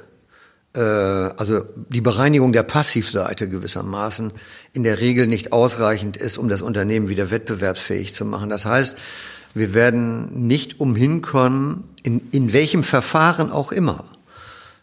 äh, 0.74 0.80
also 0.80 1.60
die 1.90 2.00
Bereinigung 2.00 2.54
der 2.54 2.62
Passivseite 2.62 3.46
gewissermaßen 3.46 4.32
in 4.72 4.84
der 4.84 5.02
Regel 5.02 5.26
nicht 5.26 5.52
ausreichend 5.52 6.16
ist, 6.16 6.38
um 6.38 6.48
das 6.48 6.62
Unternehmen 6.62 7.10
wieder 7.10 7.30
wettbewerbsfähig 7.30 8.14
zu 8.14 8.24
machen. 8.24 8.48
Das 8.48 8.64
heißt, 8.64 8.96
wir 9.54 9.74
werden 9.74 10.46
nicht 10.46 10.80
umhin 10.80 11.22
kommen, 11.22 11.88
in, 12.02 12.28
in 12.30 12.52
welchem 12.52 12.84
Verfahren 12.84 13.50
auch 13.50 13.72
immer, 13.72 14.04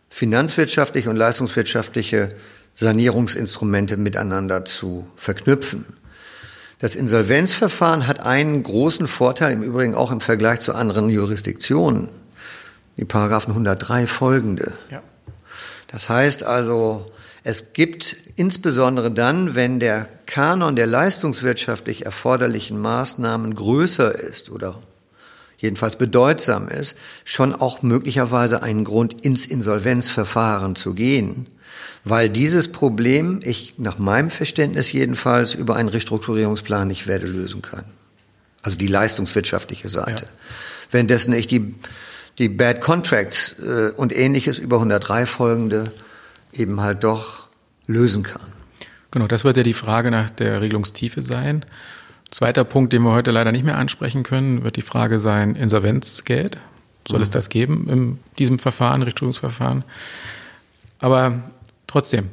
finanzwirtschaftliche 0.09 1.09
und 1.09 1.15
leistungswirtschaftliche 1.15 2.35
Sanierungsinstrumente 2.73 3.97
miteinander 3.97 4.65
zu 4.65 5.07
verknüpfen. 5.15 5.85
Das 6.79 6.95
Insolvenzverfahren 6.95 8.05
hat 8.05 8.19
einen 8.19 8.61
großen 8.61 9.07
Vorteil, 9.07 9.53
im 9.53 9.63
Übrigen 9.63 9.95
auch 9.95 10.11
im 10.11 10.21
Vergleich 10.21 10.59
zu 10.59 10.75
anderen 10.75 11.09
Jurisdiktionen. 11.09 12.09
Die 12.97 13.05
Paragraphen 13.05 13.51
103 13.51 14.05
folgende. 14.05 14.73
Ja. 14.91 15.01
Das 15.87 16.09
heißt 16.09 16.43
also, 16.43 17.11
es 17.47 17.71
gibt 17.71 18.17
insbesondere 18.35 19.09
dann, 19.09 19.55
wenn 19.55 19.79
der 19.79 20.09
Kanon 20.25 20.75
der 20.75 20.85
leistungswirtschaftlich 20.85 22.05
erforderlichen 22.05 22.77
Maßnahmen 22.77 23.55
größer 23.55 24.13
ist 24.13 24.49
oder 24.49 24.75
jedenfalls 25.57 25.95
bedeutsam 25.95 26.67
ist, 26.67 26.97
schon 27.23 27.55
auch 27.55 27.83
möglicherweise 27.83 28.63
einen 28.63 28.83
Grund 28.83 29.25
ins 29.25 29.45
Insolvenzverfahren 29.45 30.75
zu 30.75 30.93
gehen 30.93 31.47
weil 32.09 32.29
dieses 32.29 32.71
Problem 32.71 33.41
ich 33.43 33.73
nach 33.77 33.97
meinem 33.97 34.29
Verständnis 34.29 34.91
jedenfalls 34.91 35.53
über 35.53 35.75
einen 35.75 35.89
Restrukturierungsplan 35.89 36.87
nicht 36.87 37.05
werde 37.05 37.25
lösen 37.25 37.61
können. 37.61 37.89
Also 38.63 38.77
die 38.77 38.87
leistungswirtschaftliche 38.87 39.89
Seite. 39.89 40.23
Ja. 40.23 40.29
Währenddessen 40.91 41.33
ich 41.33 41.47
die, 41.47 41.75
die 42.37 42.47
Bad 42.47 42.79
Contracts 42.79 43.59
äh, 43.59 43.91
und 43.95 44.15
ähnliches 44.15 44.57
über 44.57 44.77
103 44.77 45.25
folgende 45.25 45.83
eben 46.59 46.81
halt 46.81 47.03
doch 47.03 47.47
lösen 47.87 48.23
kann. 48.23 48.41
Genau, 49.11 49.27
das 49.27 49.43
wird 49.43 49.57
ja 49.57 49.63
die 49.63 49.73
Frage 49.73 50.11
nach 50.11 50.29
der 50.29 50.61
Regelungstiefe 50.61 51.23
sein. 51.23 51.65
Zweiter 52.29 52.65
Punkt, 52.65 52.91
den 52.91 53.03
wir 53.03 53.13
heute 53.13 53.31
leider 53.31 53.51
nicht 53.51 53.63
mehr 53.63 53.77
ansprechen 53.77 54.23
können, 54.23 54.63
wird 54.63 54.75
die 54.75 54.81
Frage 54.81 55.19
sein, 55.19 55.55
Insolvenzgeld. 55.55 56.57
Soll 57.07 57.19
mhm. 57.19 57.23
es 57.23 57.29
das 57.29 57.47
geben 57.47 57.87
in 57.89 58.19
diesem 58.37 58.59
Verfahren, 58.59 59.01
Richtungsverfahren? 59.01 59.85
Aber 60.99 61.43
Trotzdem, 61.87 62.29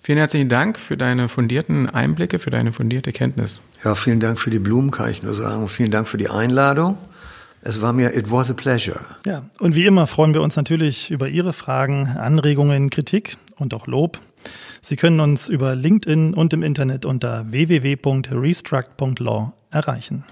vielen 0.00 0.18
herzlichen 0.18 0.48
Dank 0.48 0.78
für 0.78 0.96
deine 0.96 1.28
fundierten 1.28 1.90
Einblicke, 1.90 2.38
für 2.38 2.50
deine 2.50 2.72
fundierte 2.72 3.12
Kenntnis. 3.12 3.60
Ja, 3.84 3.96
vielen 3.96 4.20
Dank 4.20 4.38
für 4.38 4.50
die 4.50 4.60
Blumen, 4.60 4.92
kann 4.92 5.10
ich 5.10 5.24
nur 5.24 5.34
sagen. 5.34 5.62
Und 5.62 5.68
vielen 5.68 5.90
Dank 5.90 6.06
für 6.06 6.18
die 6.18 6.30
Einladung. 6.30 6.96
Es 7.64 7.80
war 7.80 7.92
mir, 7.92 8.16
it 8.16 8.28
was 8.30 8.50
a 8.50 8.54
pleasure. 8.54 9.00
Ja, 9.24 9.44
und 9.60 9.76
wie 9.76 9.86
immer 9.86 10.08
freuen 10.08 10.34
wir 10.34 10.42
uns 10.42 10.56
natürlich 10.56 11.12
über 11.12 11.28
Ihre 11.28 11.52
Fragen, 11.52 12.08
Anregungen, 12.08 12.90
Kritik 12.90 13.36
und 13.56 13.72
auch 13.72 13.86
Lob. 13.86 14.18
Sie 14.80 14.96
können 14.96 15.20
uns 15.20 15.48
über 15.48 15.76
LinkedIn 15.76 16.34
und 16.34 16.52
im 16.52 16.64
Internet 16.64 17.06
unter 17.06 17.52
www.restruct.law 17.52 19.52
erreichen. 19.70 20.24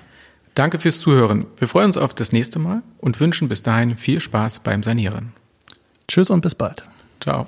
Danke 0.57 0.81
fürs 0.81 1.01
Zuhören. 1.01 1.47
Wir 1.57 1.69
freuen 1.69 1.87
uns 1.87 1.97
auf 1.97 2.15
das 2.15 2.33
nächste 2.33 2.59
Mal 2.59 2.83
und 2.99 3.21
wünschen 3.21 3.47
bis 3.49 3.63
dahin 3.63 3.97
viel 3.97 4.19
Spaß 4.19 4.59
beim 4.59 4.83
Sanieren. 4.83 5.33
Tschüss 6.09 6.31
und 6.31 6.41
bis 6.41 6.57
bald. 6.57 6.83
Ciao. 7.21 7.47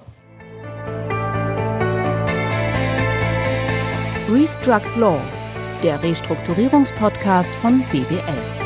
Restruct 4.31 4.97
Law, 4.97 5.21
der 5.83 6.01
Restrukturierungspodcast 6.01 7.53
von 7.57 7.83
BBL. 7.91 8.62